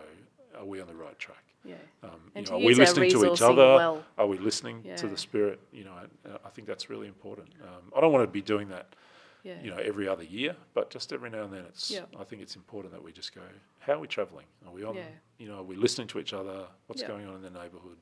are 0.58 0.64
we 0.64 0.80
on 0.80 0.86
the 0.86 0.94
right 0.94 1.18
track? 1.18 1.47
Yeah. 1.68 1.74
Um, 2.02 2.10
you 2.34 2.42
know, 2.42 2.52
are 2.54 2.58
we 2.58 2.74
listening 2.74 3.10
to 3.10 3.32
each 3.32 3.42
other? 3.42 3.56
well. 3.76 4.04
Are 4.16 4.26
we 4.26 4.38
listening 4.38 4.82
to 4.96 5.06
the 5.06 5.16
Spirit? 5.16 5.60
You 5.72 5.84
know, 5.84 5.92
and 6.24 6.38
I 6.44 6.48
think 6.50 6.66
that's 6.66 6.88
really 6.90 7.06
important. 7.06 7.48
Um, 7.62 7.92
I 7.96 8.00
don't 8.00 8.12
want 8.12 8.24
to 8.24 8.30
be 8.32 8.40
doing 8.42 8.68
that, 8.68 8.94
Yeah. 9.42 9.60
you 9.62 9.70
know, 9.70 9.76
every 9.76 10.08
other 10.08 10.24
year, 10.24 10.56
but 10.74 10.90
just 10.90 11.12
every 11.12 11.30
now 11.30 11.42
and 11.44 11.52
then, 11.52 11.64
it's. 11.66 11.90
Yeah. 11.90 12.00
I 12.18 12.24
think 12.24 12.42
it's 12.42 12.56
important 12.56 12.92
that 12.94 13.02
we 13.02 13.12
just 13.12 13.34
go, 13.34 13.42
how 13.80 13.94
are 13.94 13.98
we 13.98 14.08
travelling? 14.08 14.46
Are 14.66 14.72
we 14.72 14.82
on? 14.84 14.94
Yeah. 14.94 15.02
You 15.38 15.48
know, 15.48 15.56
are 15.58 15.62
we 15.62 15.76
listening 15.76 16.08
to 16.08 16.18
each 16.18 16.32
other? 16.32 16.66
What's 16.86 17.02
Yeah. 17.02 17.08
going 17.08 17.26
on 17.26 17.34
in 17.36 17.42
the 17.42 17.50
neighbourhood? 17.50 17.98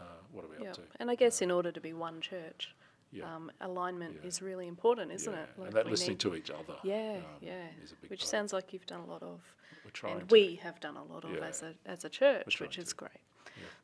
Uh, 0.00 0.04
what 0.32 0.44
are 0.44 0.48
we 0.48 0.56
Yeah. 0.62 0.70
up 0.70 0.76
to? 0.76 0.82
And 1.00 1.10
I 1.10 1.14
guess 1.14 1.42
in 1.42 1.50
order 1.50 1.70
to 1.72 1.80
be 1.80 1.92
one 1.92 2.20
church, 2.20 2.74
Yeah. 3.12 3.34
um, 3.34 3.50
alignment 3.60 4.16
Yeah. 4.22 4.28
is 4.28 4.40
really 4.42 4.66
important, 4.68 5.12
isn't 5.12 5.32
it? 5.34 5.48
Like 5.58 5.66
and 5.68 5.76
that 5.76 5.86
listening 5.86 6.10
need- 6.12 6.20
to 6.20 6.34
each 6.34 6.50
other. 6.50 6.76
Yeah, 6.82 7.16
um, 7.18 7.24
yeah. 7.42 7.66
is 7.84 7.92
a 7.92 7.96
big 7.96 8.10
Which 8.10 8.20
part. 8.20 8.30
sounds 8.30 8.52
like 8.54 8.72
you've 8.72 8.86
done 8.86 9.00
a 9.00 9.06
lot 9.06 9.22
of, 9.22 9.40
We're 9.84 9.90
trying 9.90 10.18
and 10.20 10.28
to. 10.28 10.32
we 10.32 10.56
have 10.56 10.80
done 10.80 10.96
a 10.96 11.04
lot 11.04 11.24
of 11.24 11.36
as 11.36 11.62
a 11.62 11.74
as 11.84 12.04
a 12.04 12.08
church, 12.08 12.58
which 12.60 12.78
is 12.78 12.88
to. 12.88 12.94
great. 12.94 13.20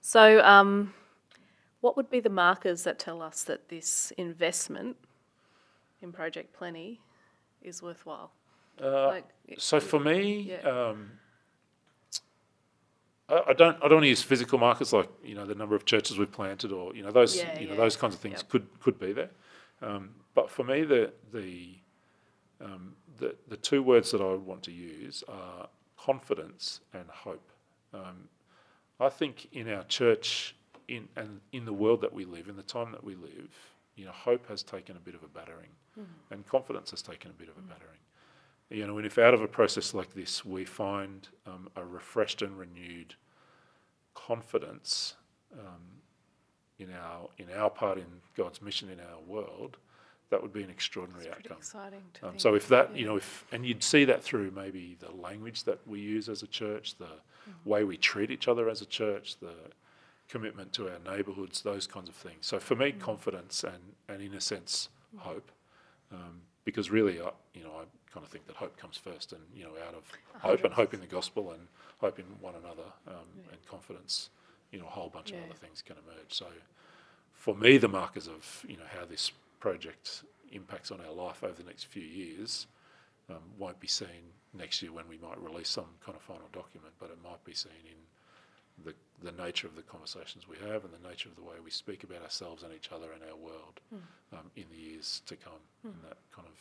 So, 0.00 0.42
um, 0.44 0.94
what 1.80 1.96
would 1.96 2.08
be 2.10 2.20
the 2.20 2.30
markers 2.30 2.84
that 2.84 2.98
tell 2.98 3.20
us 3.22 3.42
that 3.44 3.68
this 3.68 4.10
investment 4.16 4.96
in 6.00 6.10
Project 6.12 6.52
Plenty 6.54 7.00
is 7.62 7.82
worthwhile? 7.82 8.32
Uh, 8.80 9.08
like, 9.08 9.24
So 9.58 9.78
for 9.80 10.00
me, 10.00 10.54
um, 10.56 11.18
I, 13.28 13.52
don't. 13.52 13.76
I 13.76 13.88
don't 13.88 13.96
want 13.96 14.04
to 14.04 14.08
use 14.08 14.22
physical 14.22 14.58
markers 14.58 14.92
like 14.92 15.08
you 15.22 15.34
know 15.34 15.44
the 15.44 15.54
number 15.54 15.74
of 15.74 15.84
churches 15.84 16.18
we've 16.18 16.32
planted, 16.32 16.72
or 16.72 16.94
you 16.94 17.02
know 17.02 17.10
those 17.10 17.36
Yeah, 17.36 17.58
you 17.58 17.66
know 17.66 17.74
yeah. 17.74 17.80
those 17.80 17.96
kinds 17.96 18.14
of 18.14 18.20
things 18.20 18.38
Yep. 18.40 18.48
could 18.48 18.66
could 18.80 18.98
be 18.98 19.12
there. 19.12 19.30
Um, 19.82 20.10
but 20.34 20.50
for 20.50 20.64
me, 20.64 20.82
the 20.84 21.12
the 21.32 21.74
um, 22.64 22.94
the 23.18 23.34
the 23.48 23.56
two 23.56 23.82
words 23.82 24.10
that 24.12 24.20
I 24.20 24.26
would 24.26 24.46
want 24.46 24.62
to 24.64 24.72
use 24.72 25.22
are 25.28 25.68
confidence 25.98 26.80
and 26.94 27.04
hope. 27.10 27.50
Um, 27.92 28.28
I 29.00 29.08
think 29.10 29.48
in 29.52 29.68
our 29.70 29.84
church, 29.84 30.54
in 30.88 31.08
and 31.16 31.40
in 31.52 31.64
the 31.66 31.72
world 31.72 32.00
that 32.00 32.12
we 32.12 32.24
live, 32.24 32.48
in 32.48 32.56
the 32.56 32.62
time 32.62 32.92
that 32.92 33.04
we 33.04 33.14
live, 33.14 33.50
you 33.96 34.04
know, 34.06 34.12
hope 34.12 34.48
has 34.48 34.62
taken 34.62 34.96
a 34.96 35.00
bit 35.00 35.14
of 35.14 35.22
a 35.22 35.28
battering, 35.28 35.70
and 36.30 36.46
confidence 36.46 36.90
has 36.92 37.02
taken 37.02 37.30
a 37.30 37.34
bit 37.34 37.48
of 37.48 37.58
a 37.58 37.60
battering. 37.62 37.98
You 38.70 38.86
know, 38.86 38.98
and 38.98 39.06
if 39.06 39.16
out 39.18 39.32
of 39.32 39.40
a 39.40 39.48
process 39.48 39.94
like 39.94 40.14
this 40.14 40.44
we 40.44 40.64
find 40.64 41.28
um, 41.46 41.68
a 41.76 41.84
refreshed 41.84 42.42
and 42.42 42.58
renewed 42.58 43.14
confidence 44.14 45.14
um, 45.54 45.80
in 46.78 46.92
our 46.92 47.28
in 47.38 47.46
our 47.56 47.70
part 47.70 47.98
in 47.98 48.04
God's 48.36 48.60
mission 48.60 48.90
in 48.90 49.00
our 49.00 49.20
world, 49.26 49.78
that 50.30 50.42
would 50.42 50.52
be 50.52 50.62
an 50.62 50.70
extraordinary 50.70 51.26
pretty 51.26 51.38
outcome. 51.38 51.56
exciting 51.58 52.02
to 52.14 52.26
Um, 52.26 52.38
so 52.38 52.54
if 52.54 52.68
that, 52.68 52.94
you 52.94 53.06
know, 53.06 53.16
if 53.16 53.46
and 53.52 53.64
you'd 53.64 53.82
see 53.82 54.04
that 54.04 54.22
through 54.22 54.50
maybe 54.50 54.96
the 55.00 55.10
language 55.12 55.64
that 55.64 55.78
we 55.86 56.00
use 56.00 56.28
as 56.28 56.42
a 56.42 56.46
church, 56.46 56.96
the 56.98 57.06
Mm-hmm. 57.06 57.70
way 57.70 57.84
we 57.84 57.96
treat 57.96 58.30
each 58.30 58.48
other 58.48 58.68
as 58.68 58.82
a 58.82 58.86
church, 58.86 59.36
the 59.40 59.54
commitment 60.28 60.72
to 60.74 60.90
our 60.90 60.98
neighbourhoods, 61.10 61.62
those 61.62 61.86
kinds 61.86 62.08
of 62.10 62.14
things. 62.14 62.46
So 62.46 62.58
for 62.58 62.74
Mm. 62.74 62.78
me, 62.80 62.92
confidence 62.92 63.64
and 63.64 63.94
and 64.08 64.20
in 64.22 64.34
a 64.34 64.40
sense 64.40 64.90
hope, 65.16 65.50
um, 66.12 66.42
because 66.64 66.90
really, 66.90 67.18
I, 67.20 67.30
you 67.54 67.62
know, 67.64 67.72
I 67.72 67.84
kind 68.12 68.24
of 68.24 68.30
think 68.30 68.46
that 68.46 68.56
hope 68.56 68.76
comes 68.76 68.96
first, 68.96 69.32
and 69.32 69.42
you 69.54 69.64
know, 69.64 69.72
out 69.86 69.94
of 69.94 70.04
hope 70.40 70.64
and 70.64 70.72
hope 70.72 70.94
in 70.94 71.00
the 71.00 71.06
gospel 71.06 71.52
and 71.52 71.68
hope 71.98 72.18
in 72.18 72.24
one 72.40 72.54
another 72.54 72.88
um, 73.06 73.28
and 73.50 73.66
confidence, 73.68 74.30
you 74.72 74.78
know, 74.78 74.86
a 74.86 74.90
whole 74.90 75.08
bunch 75.08 75.30
of 75.30 75.36
other 75.44 75.54
things 75.54 75.82
can 75.82 75.96
emerge. 76.06 76.32
So 76.32 76.46
for 77.32 77.54
me, 77.54 77.78
the 77.78 77.88
markers 77.88 78.28
of 78.28 78.64
you 78.68 78.76
know 78.76 78.88
how 78.98 79.04
this 79.04 79.32
project 79.60 80.22
impacts 80.52 80.90
on 80.90 81.00
our 81.00 81.12
life 81.12 81.42
over 81.44 81.54
the 81.54 81.64
next 81.64 81.84
few 81.84 82.02
years 82.02 82.66
um, 83.28 83.42
won't 83.58 83.78
be 83.80 83.88
seen 83.88 84.32
next 84.54 84.80
year 84.82 84.92
when 84.92 85.06
we 85.08 85.18
might 85.18 85.38
release 85.42 85.68
some 85.68 85.86
kind 86.04 86.16
of 86.16 86.22
final 86.22 86.48
document, 86.52 86.92
but 86.98 87.10
it 87.10 87.18
might 87.22 87.42
be 87.44 87.52
seen 87.52 87.72
in 87.84 88.84
the, 88.84 88.94
the 89.22 89.32
nature 89.42 89.66
of 89.66 89.76
the 89.76 89.82
conversations 89.82 90.46
we 90.48 90.56
have 90.66 90.84
and 90.84 90.92
the 90.94 91.08
nature 91.08 91.28
of 91.28 91.36
the 91.36 91.42
way 91.42 91.56
we 91.62 91.70
speak 91.70 92.02
about 92.04 92.22
ourselves 92.22 92.62
and 92.62 92.72
each 92.72 92.90
other 92.92 93.12
and 93.12 93.22
our 93.30 93.36
world 93.36 93.80
um, 94.32 94.50
in 94.56 94.64
the 94.70 94.76
years 94.78 95.22
to 95.26 95.36
come. 95.36 95.60
And 95.92 96.02
that 96.08 96.16
kind 96.34 96.48
of 96.48 96.58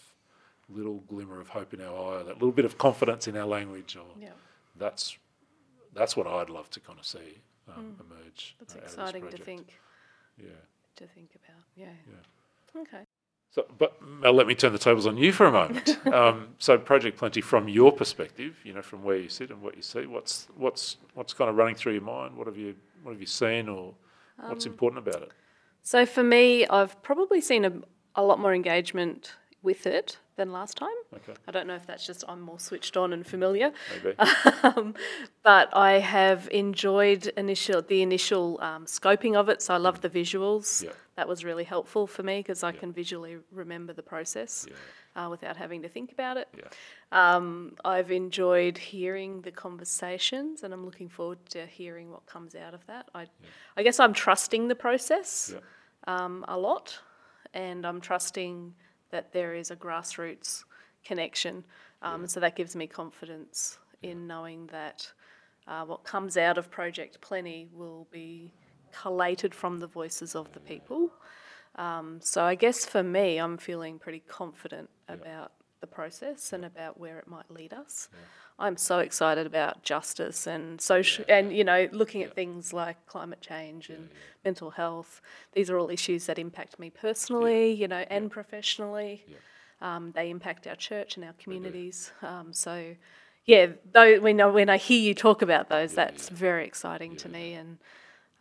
little 0.69 0.99
glimmer 1.08 1.39
of 1.39 1.49
hope 1.49 1.73
in 1.73 1.82
our 1.82 2.19
eye, 2.19 2.23
that 2.23 2.36
little 2.36 2.51
bit 2.51 2.65
of 2.65 2.77
confidence 2.77 3.27
in 3.27 3.38
our 3.38 3.45
language, 3.47 3.95
or 3.95 4.06
Yeah, 4.21 4.30
that's 4.75 5.17
that's 5.93 6.15
what 6.15 6.27
I'd 6.27 6.49
love 6.49 6.69
to 6.71 6.80
kind 6.80 6.99
of 6.99 7.06
see 7.06 7.39
um, 7.75 7.95
emerge. 7.99 8.56
that's 8.60 8.75
uh, 8.75 8.77
out 8.77 8.84
of 8.84 8.89
this 8.89 8.93
exciting 8.93 9.30
to 9.30 9.38
think 9.38 9.80
Yeah. 10.38 10.49
to 10.97 11.08
think 11.08 11.30
about. 11.36 11.63
Yeah. 11.75 11.88
Yeah. 12.08 12.82
Okay. 12.82 13.03
So, 13.49 13.65
but 13.80 13.99
Mel, 14.01 14.34
let 14.34 14.45
me 14.45 14.53
turn 14.56 14.73
the 14.73 14.77
tables 14.77 15.08
on 15.08 15.17
you 15.17 15.32
for 15.32 15.45
a 15.45 15.51
moment. 15.51 15.97
um, 16.13 16.49
so, 16.60 16.77
Project 16.77 17.17
Plenty, 17.17 17.41
from 17.41 17.67
your 17.69 17.91
perspective, 17.91 18.58
you 18.63 18.73
know, 18.73 18.82
from 18.82 19.03
where 19.03 19.17
you 19.17 19.30
sit 19.30 19.49
and 19.49 19.62
what 19.62 19.75
you 19.75 19.82
see, 19.82 20.06
what's 20.06 20.47
what's 20.58 20.97
what's 21.13 21.34
kind 21.34 21.49
of 21.49 21.56
running 21.56 21.73
through 21.75 21.93
your 21.93 22.01
mind? 22.01 22.36
What 22.36 22.45
have 22.47 22.58
you 22.58 22.75
what 23.03 23.13
have 23.13 23.21
you 23.21 23.25
seen, 23.27 23.69
or 23.69 23.95
what's 24.38 24.65
Um, 24.65 24.73
important 24.73 25.08
about 25.08 25.23
it? 25.23 25.32
So 25.82 26.06
for 26.06 26.23
me, 26.23 26.67
I've 26.67 27.01
probably 27.01 27.39
seen 27.39 27.63
a, 27.63 27.71
a 28.15 28.21
lot 28.21 28.39
more 28.39 28.53
engagement 28.53 29.34
with 29.63 29.86
it 29.88 30.17
than 30.36 30.52
last 30.52 30.78
time. 30.78 30.89
Okay, 31.15 31.34
I 31.48 31.52
don't 31.52 31.65
know 31.67 31.76
if 31.76 31.86
that's 31.88 32.06
just 32.06 32.24
I'm 32.28 32.41
more 32.41 32.60
switched 32.60 32.96
on 32.96 33.12
and 33.12 33.26
familiar, 33.26 33.72
maybe. 34.04 34.15
um, 34.63 34.93
but 35.43 35.76
I 35.76 35.93
have 36.00 36.48
enjoyed 36.52 37.28
initial 37.38 37.82
the 37.82 38.02
initial 38.02 38.60
um, 38.62 38.86
scoping 38.86 39.36
of 39.36 39.50
it. 39.50 39.62
So 39.62 39.74
I 39.74 39.78
love 39.78 40.02
the 40.02 40.10
visuals. 40.10 40.84
Yeah. 40.84 40.91
That 41.15 41.28
was 41.28 41.43
really 41.43 41.63
helpful 41.63 42.06
for 42.06 42.22
me 42.22 42.38
because 42.39 42.63
I 42.63 42.72
can 42.72 42.93
visually 42.93 43.38
remember 43.52 43.91
the 43.91 44.04
process 44.04 44.67
Yeah. 44.70 45.26
uh, 45.26 45.30
without 45.32 45.58
having 45.58 45.82
to 45.82 45.89
think 45.89 46.12
about 46.12 46.38
it. 46.38 46.48
Yeah. 46.56 46.67
Um, 47.12 47.76
I've 47.84 48.12
enjoyed 48.12 48.78
hearing 48.78 49.41
the 49.41 49.50
conversations, 49.52 50.62
and 50.62 50.72
I'm 50.76 50.86
looking 50.86 51.10
forward 51.10 51.39
to 51.50 51.65
hearing 51.65 52.12
what 52.12 52.28
comes 52.28 52.54
out 52.54 52.76
of 52.76 52.86
that. 52.86 53.10
I, 53.15 53.26
I 53.76 53.82
guess 53.82 54.00
I'm 54.00 54.13
trusting 54.13 54.67
the 54.67 54.76
process 54.76 55.54
Yeah. 55.56 55.60
um, 56.15 56.46
a 56.48 56.56
lot, 56.58 57.00
and 57.56 57.84
I'm 57.88 58.00
trusting 58.00 58.76
that 59.12 59.32
there 59.32 59.54
is 59.54 59.72
a 59.72 59.76
grassroots 59.76 60.63
connection. 61.04 61.63
Um, 62.02 62.28
So 62.28 62.39
that 62.39 62.56
gives 62.56 62.76
me 62.76 62.88
confidence 62.88 63.80
in 64.02 64.28
knowing 64.28 64.67
that 64.67 65.12
uh, 65.67 65.84
what 65.86 66.04
comes 66.04 66.38
out 66.38 66.58
of 66.58 66.70
Project 66.70 67.20
Plenty 67.22 67.67
will 67.74 68.08
be 68.12 68.54
collated 68.91 69.54
from 69.54 69.80
the 69.80 69.88
voices 69.88 70.36
of 70.36 70.52
the 70.54 70.60
people. 70.60 71.12
Um, 71.76 72.20
so 72.22 72.43
I 72.43 72.56
guess 72.56 72.86
for 72.86 73.04
me, 73.04 73.38
I'm 73.38 73.58
feeling 73.58 74.00
pretty 74.00 74.24
confident 74.28 74.89
about 75.08 75.52
the 75.88 75.95
process 75.95 76.54
and 76.54 76.65
about 76.65 77.00
where 77.00 77.17
it 77.19 77.28
might 77.28 77.50
lead 77.50 77.73
us. 77.73 78.10
I'm 78.60 78.78
so 78.78 79.00
excited 79.00 79.45
about 79.45 79.84
justice 79.84 80.47
and 80.47 80.82
social, 80.82 81.23
and 81.30 81.56
you 81.56 81.63
know, 81.63 81.88
looking 81.91 82.23
at 82.23 82.34
things 82.34 82.73
like 82.73 82.97
climate 83.06 83.41
change 83.41 83.89
and 83.89 84.10
mental 84.43 84.71
health. 84.71 85.21
These 85.54 85.69
are 85.69 85.78
all 85.78 85.89
issues 85.91 86.26
that 86.26 86.39
impact 86.39 86.80
me 86.80 86.89
personally, 86.89 87.71
you 87.71 87.88
know, 87.88 88.04
and 88.10 88.32
professionally. 88.32 89.23
Um, 89.80 90.12
they 90.15 90.32
impact 90.32 90.65
our 90.65 90.76
church 90.76 91.17
and 91.17 91.26
our 91.26 91.34
communities. 91.34 92.12
Um, 92.23 92.52
so, 92.52 92.95
yeah, 93.45 93.67
though 93.91 94.19
when 94.19 94.41
I, 94.41 94.47
when 94.47 94.69
I 94.69 94.78
hear 94.78 95.00
you 95.00 95.13
talk 95.13 95.43
about 95.43 95.69
those, 95.69 95.93
that's 95.93 96.30
very 96.30 96.65
exciting 96.65 97.15
to 97.17 97.30
me, 97.30 97.54
and 97.54 97.78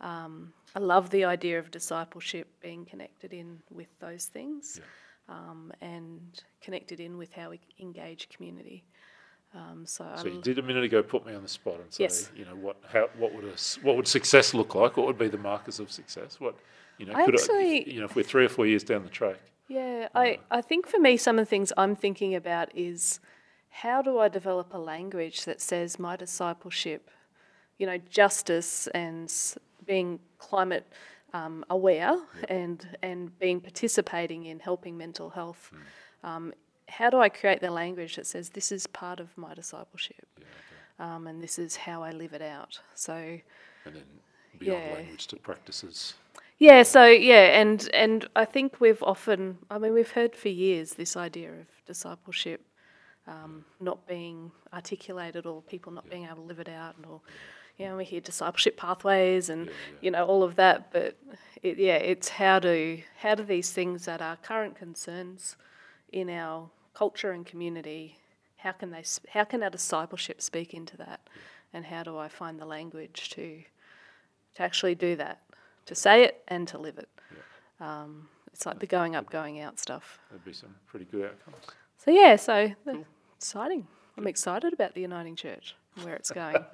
um, 0.01 0.51
I 0.75 0.79
love 0.79 1.11
the 1.11 1.25
idea 1.25 1.59
of 1.59 1.69
discipleship 1.69 2.47
being 2.61 2.85
connected 2.85 3.33
in 3.33 3.59
with 3.69 3.87
those 3.99 4.25
things, 4.25 4.81
um, 5.29 5.71
and 5.81 6.43
connected 6.61 6.99
in 6.99 7.17
with 7.17 7.31
how 7.33 7.49
we 7.49 7.59
engage 7.79 8.29
community. 8.29 8.83
Um, 9.55 9.85
so, 9.85 10.05
So 10.17 10.27
you 10.27 10.41
did 10.41 10.59
a 10.59 10.61
minute 10.61 10.83
ago 10.83 11.01
put 11.01 11.25
me 11.25 11.33
on 11.33 11.41
the 11.41 11.47
spot 11.47 11.75
and 11.81 11.91
say, 11.91 12.03
Yes. 12.03 12.29
you 12.35 12.45
know, 12.45 12.55
what 12.55 12.77
how 12.91 13.09
what 13.17 13.33
would 13.33 13.45
a 13.45 13.53
what 13.81 13.95
would 13.95 14.07
success 14.07 14.53
look 14.53 14.75
like? 14.75 14.97
What 14.97 15.07
would 15.07 15.17
be 15.17 15.29
the 15.29 15.37
markers 15.37 15.79
of 15.79 15.91
success? 15.91 16.39
What 16.39 16.55
you 16.97 17.05
know, 17.05 17.13
I 17.13 17.25
could 17.25 17.35
actually- 17.35 17.79
if, 17.79 17.93
you 17.93 17.99
know, 17.99 18.05
if 18.05 18.15
we're 18.15 18.23
three 18.23 18.45
or 18.45 18.49
four 18.49 18.65
years 18.65 18.83
down 18.83 19.03
the 19.03 19.09
track, 19.09 19.37
Yeah, 19.67 20.09
I, 20.15 20.39
I 20.49 20.61
think 20.61 20.87
for 20.87 20.99
me, 20.99 21.15
some 21.17 21.37
of 21.39 21.45
the 21.45 21.49
things 21.49 21.71
I'm 21.77 21.95
thinking 21.95 22.35
about 22.35 22.75
is 22.75 23.19
how 23.69 24.01
do 24.01 24.17
I 24.19 24.27
develop 24.27 24.73
a 24.73 24.79
language 24.79 25.45
that 25.45 25.61
says 25.61 25.99
my 25.99 26.15
discipleship, 26.15 27.09
you 27.77 27.85
know, 27.85 27.97
justice 28.09 28.87
and 28.87 29.31
being 29.85 30.19
climate 30.39 30.85
um, 31.33 31.65
aware 31.69 32.17
and 32.49 32.87
and 33.01 33.37
being 33.39 33.59
participating 33.61 34.45
in 34.45 34.59
helping 34.59 34.97
mental 34.97 35.29
health. 35.29 35.71
Um, 36.23 36.53
how 36.89 37.09
do 37.09 37.19
I 37.19 37.29
create 37.29 37.59
the 37.61 37.71
language 37.71 38.15
that 38.15 38.25
says 38.25 38.49
this 38.49 38.71
is 38.71 38.87
part 38.87 39.19
of 39.19 39.37
my 39.37 39.53
discipleship, 39.53 40.25
um, 40.99 41.27
and 41.27 41.43
this 41.43 41.59
is 41.59 41.75
how 41.75 42.01
I 42.03 42.11
live 42.11 42.33
it 42.33 42.41
out? 42.41 42.79
So. 42.95 43.13
and 43.85 43.95
then 43.95 44.03
beyond 44.59 44.85
Yeah. 44.85 44.93
language 44.93 45.27
to 45.27 45.35
practices. 45.37 46.15
Yeah, 46.59 46.83
so 46.83 47.05
yeah, 47.05 47.59
and 47.61 47.87
and 47.93 48.27
I 48.35 48.45
think 48.45 48.79
we've 48.81 49.03
often, 49.03 49.59
I 49.69 49.77
mean, 49.77 49.93
we've 49.93 50.11
heard 50.11 50.35
for 50.35 50.49
years 50.49 50.93
this 50.95 51.15
idea 51.15 51.51
of 51.51 51.67
discipleship 51.85 52.61
um, 53.27 53.63
not 53.79 54.07
being 54.07 54.51
articulated 54.73 55.45
or 55.45 55.61
people 55.61 55.91
not 55.91 56.09
being 56.09 56.25
able 56.25 56.37
to 56.37 56.41
live 56.41 56.59
it 56.59 56.69
out, 56.69 56.95
or 57.07 57.21
know, 57.85 57.97
we 57.97 58.05
hear 58.05 58.21
discipleship 58.21 58.75
pathways 58.77 59.49
and 59.49 59.69
you 60.01 60.09
know 60.09 60.25
all 60.25 60.43
of 60.43 60.55
that, 60.55 60.91
but 60.91 61.15
it, 61.61 61.77
yeah, 61.77 61.95
it's 61.95 62.29
how 62.29 62.59
do 62.59 62.99
how 63.19 63.35
do 63.35 63.43
these 63.43 63.71
things 63.71 64.05
that 64.05 64.21
are 64.21 64.35
current 64.37 64.75
concerns 64.75 65.55
in 66.11 66.29
our 66.29 66.69
culture 66.93 67.31
and 67.31 67.45
community, 67.45 68.17
how 68.57 68.71
can 68.71 68.89
they 68.91 69.03
how 69.29 69.43
can 69.43 69.61
our 69.61 69.69
discipleship 69.69 70.41
speak 70.41 70.73
into 70.73 70.97
that, 70.97 71.19
and 71.73 71.85
how 71.85 72.03
do 72.03 72.17
I 72.17 72.27
find 72.27 72.59
the 72.59 72.65
language 72.65 73.29
to 73.31 73.61
to 74.55 74.63
actually 74.63 74.95
do 74.95 75.15
that, 75.15 75.41
to 75.85 75.93
say 75.93 76.23
it 76.23 76.43
and 76.47 76.67
to 76.69 76.77
live 76.79 76.97
it. 76.97 77.09
Um, 77.79 78.27
it's 78.51 78.65
like 78.65 78.79
the 78.79 78.87
going 78.87 79.15
up, 79.15 79.29
going 79.29 79.59
out 79.59 79.79
stuff. 79.79 80.19
There'd 80.31 80.43
be 80.43 80.53
some 80.53 80.73
pretty 80.87 81.05
good 81.05 81.25
outcomes. 81.25 81.63
So 82.03 82.09
yeah, 82.09 82.35
so 82.37 82.71
the- 82.85 83.05
exciting. 83.35 83.85
I'm 84.17 84.25
excited 84.25 84.73
about 84.73 84.95
the 84.95 85.01
Uniting 85.01 85.35
Church 85.35 85.75
and 85.95 86.05
where 86.05 86.15
it's 86.15 86.31
going. 86.31 86.55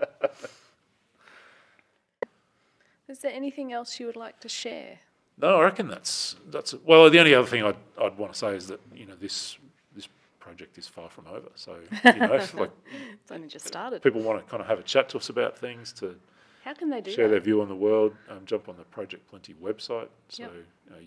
Is 3.09 3.19
there 3.19 3.31
anything 3.33 3.71
else 3.73 3.99
you 3.99 4.05
would 4.05 4.15
like 4.15 4.39
to 4.41 4.49
share? 4.49 4.99
No, 5.37 5.59
I 5.59 5.63
reckon 5.63 5.87
that's 5.87 6.35
that's 6.49 6.73
well. 6.85 7.09
The 7.09 7.19
only 7.19 7.33
other 7.33 7.47
thing 7.47 7.63
I'd 7.63 7.75
I'd 8.01 8.17
want 8.17 8.33
to 8.33 8.37
say 8.39 8.55
is 8.55 8.67
that 8.67 8.79
you 8.93 9.05
know 9.05 9.15
this 9.15 9.57
this 9.95 10.07
project 10.39 10.77
is 10.77 10.87
far 10.87 11.09
from 11.09 11.25
over. 11.27 11.49
So 11.55 11.77
you 12.05 12.13
know, 12.13 12.27
like 12.27 12.71
It's 13.23 13.31
only 13.31 13.47
just 13.47 13.65
started. 13.67 14.01
people 14.03 14.21
want 14.21 14.39
to 14.43 14.49
kind 14.49 14.61
of 14.61 14.67
have 14.67 14.79
a 14.79 14.83
chat 14.83 15.09
to 15.09 15.17
us 15.17 15.29
about 15.29 15.57
things 15.57 15.91
to 15.93 16.15
How 16.63 16.73
can 16.75 16.89
they 16.91 17.01
do 17.01 17.11
share 17.11 17.25
that? 17.27 17.31
their 17.31 17.39
view 17.39 17.61
on 17.61 17.67
the 17.67 17.75
world, 17.75 18.13
um, 18.29 18.45
jump 18.45 18.69
on 18.69 18.77
the 18.77 18.83
Project 18.83 19.27
Plenty 19.29 19.53
website, 19.55 20.07
so 20.29 20.43
Yep. 20.43 20.51
uh, 20.91 20.99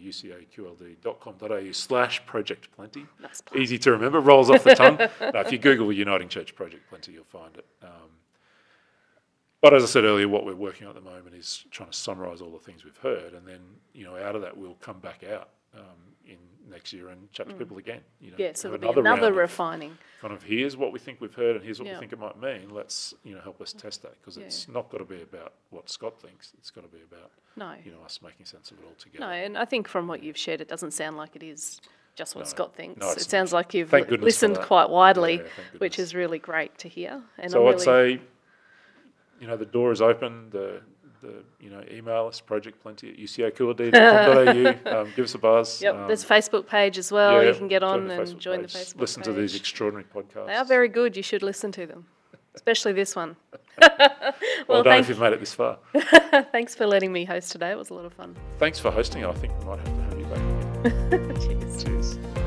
ucaqld.com.au 0.70 1.72
slash 1.72 2.24
Project 2.26 2.68
Plenty. 2.74 3.06
Nice. 3.22 3.42
Easy 3.54 3.78
to 3.78 3.92
remember, 3.92 4.20
rolls 4.20 4.50
off 4.50 4.64
the 4.64 4.74
tongue. 4.74 4.96
no, 5.20 5.40
if 5.40 5.52
you 5.52 5.58
Google 5.58 5.92
Uniting 5.92 6.28
Church 6.28 6.54
Project 6.54 6.88
Plenty, 6.88 7.12
you'll 7.12 7.24
find 7.24 7.56
it. 7.56 7.64
Um, 7.82 8.10
But 9.70 9.74
as 9.76 9.82
I 9.82 9.86
said 9.86 10.04
earlier, 10.04 10.28
what 10.28 10.44
we're 10.46 10.54
working 10.54 10.86
on 10.86 10.96
at 10.96 11.02
the 11.02 11.08
moment 11.10 11.34
is 11.34 11.64
trying 11.70 11.90
to 11.90 11.96
summarise 11.96 12.40
all 12.40 12.50
the 12.50 12.58
things 12.58 12.84
we've 12.84 12.96
heard, 12.98 13.32
and 13.34 13.46
then 13.46 13.60
you 13.92 14.04
know 14.04 14.16
out 14.16 14.34
of 14.36 14.42
that 14.42 14.56
we'll 14.56 14.74
come 14.80 14.98
back 15.00 15.24
out 15.24 15.48
um, 15.74 15.82
in 16.26 16.36
next 16.70 16.92
year 16.92 17.08
and 17.08 17.30
chat 17.32 17.48
to 17.48 17.54
people 17.54 17.78
again. 17.78 18.00
You 18.20 18.30
know, 18.30 18.36
Mm. 18.36 18.40
Yeah, 18.40 18.52
so 18.54 18.68
there'll 18.68 18.80
be 18.94 19.00
another 19.00 19.02
round 19.02 19.22
of 19.24 19.36
refining. 19.36 19.98
kind 20.20 20.32
of 20.34 20.42
here's 20.42 20.76
what 20.76 20.92
we 20.92 20.98
think 20.98 21.20
we've 21.20 21.34
heard 21.34 21.56
and 21.56 21.64
here's 21.64 21.78
what 21.78 21.86
Yeah. 21.88 21.94
we 21.94 22.00
think 22.00 22.12
it 22.12 22.18
might 22.18 22.40
mean. 22.40 22.70
Let's 22.70 23.14
you 23.24 23.34
know 23.34 23.40
help 23.40 23.60
us 23.60 23.72
test 23.72 24.02
that 24.02 24.14
because 24.20 24.36
it's 24.36 24.68
not 24.68 24.88
got 24.90 24.98
to 24.98 25.04
be 25.04 25.22
about 25.22 25.54
what 25.70 25.88
Scott 25.90 26.20
thinks. 26.20 26.52
It's 26.58 26.70
got 26.70 26.82
to 26.82 26.88
be 26.88 27.02
about 27.02 27.30
No. 27.56 27.74
you 27.84 27.90
know 27.92 28.02
us 28.04 28.20
making 28.22 28.46
sense 28.46 28.70
of 28.70 28.78
it 28.78 28.84
all 28.84 28.94
together. 28.98 29.24
No, 29.24 29.30
and 29.30 29.56
I 29.58 29.64
think 29.64 29.88
from 29.88 30.06
what 30.08 30.22
you've 30.22 30.36
shared, 30.38 30.60
it 30.60 30.68
doesn't 30.68 30.92
sound 30.92 31.16
like 31.16 31.34
it 31.36 31.42
is 31.42 31.80
just 32.14 32.34
what 32.34 32.42
No. 32.42 32.48
Scott 32.48 32.74
thinks. 32.74 33.00
No, 33.00 33.10
it 33.10 33.20
sounds 33.20 33.52
like 33.52 33.74
you've 33.74 33.90
Thank 33.90 34.06
li- 34.06 34.10
goodness 34.16 34.38
for 34.38 34.46
listened 34.48 34.66
quite 34.66 34.88
widely, 34.90 35.34
Yeah, 35.36 35.42
which 35.78 35.98
is 35.98 36.14
really 36.14 36.38
great 36.38 36.76
to 36.78 36.88
hear. 36.88 37.22
And 37.38 37.50
So 37.52 37.66
I'd 37.68 37.80
say, 37.80 38.20
you 39.40 39.46
know, 39.46 39.56
the 39.56 39.66
door 39.66 39.92
is 39.92 40.00
open. 40.00 40.48
The 40.50 40.80
the 41.20 41.42
you 41.60 41.70
know 41.70 41.82
email 41.90 42.26
us 42.26 42.40
projectplenty 42.40 43.12
at 43.12 43.18
ucaqld.com.au. 43.18 45.00
um, 45.00 45.12
give 45.16 45.24
us 45.24 45.34
a 45.34 45.38
buzz. 45.38 45.82
Yep, 45.82 45.94
um, 45.94 46.06
there's 46.06 46.24
a 46.24 46.26
Facebook 46.26 46.66
page 46.66 46.98
as 46.98 47.10
well. 47.10 47.42
yeah, 47.42 47.50
you 47.50 47.54
can 47.54 47.68
get 47.68 47.82
on 47.82 48.10
and 48.10 48.28
Facebook 48.28 48.38
join 48.38 48.60
page. 48.60 48.72
the 48.72 48.78
Facebook 48.78 49.00
Listen 49.00 49.22
page. 49.22 49.34
to 49.34 49.40
these 49.40 49.54
extraordinary 49.54 50.06
podcasts. 50.14 50.46
They 50.46 50.54
are 50.54 50.64
very 50.64 50.88
good. 50.88 51.16
You 51.16 51.22
should 51.22 51.42
listen 51.42 51.72
to 51.72 51.86
them, 51.86 52.06
especially 52.54 52.92
this 52.92 53.16
one. 53.16 53.36
well, 53.80 54.34
well, 54.68 54.82
done 54.82 55.00
if 55.00 55.08
you've 55.08 55.20
made 55.20 55.34
it 55.34 55.40
this 55.40 55.52
far. 55.52 55.78
Thanks 56.52 56.74
for 56.74 56.86
letting 56.86 57.12
me 57.12 57.26
host 57.26 57.52
today. 57.52 57.70
It 57.70 57.78
was 57.78 57.90
a 57.90 57.94
lot 57.94 58.06
of 58.06 58.14
fun. 58.14 58.34
Thanks 58.58 58.78
for 58.78 58.90
hosting. 58.90 59.24
I 59.24 59.32
think 59.34 59.52
we 59.58 59.66
might 59.66 59.78
have 59.80 59.96
to 59.96 60.02
have 60.02 60.18
you 60.18 60.24
back. 60.24 61.40
Cheers. 61.42 61.84
Cheers. 61.84 62.45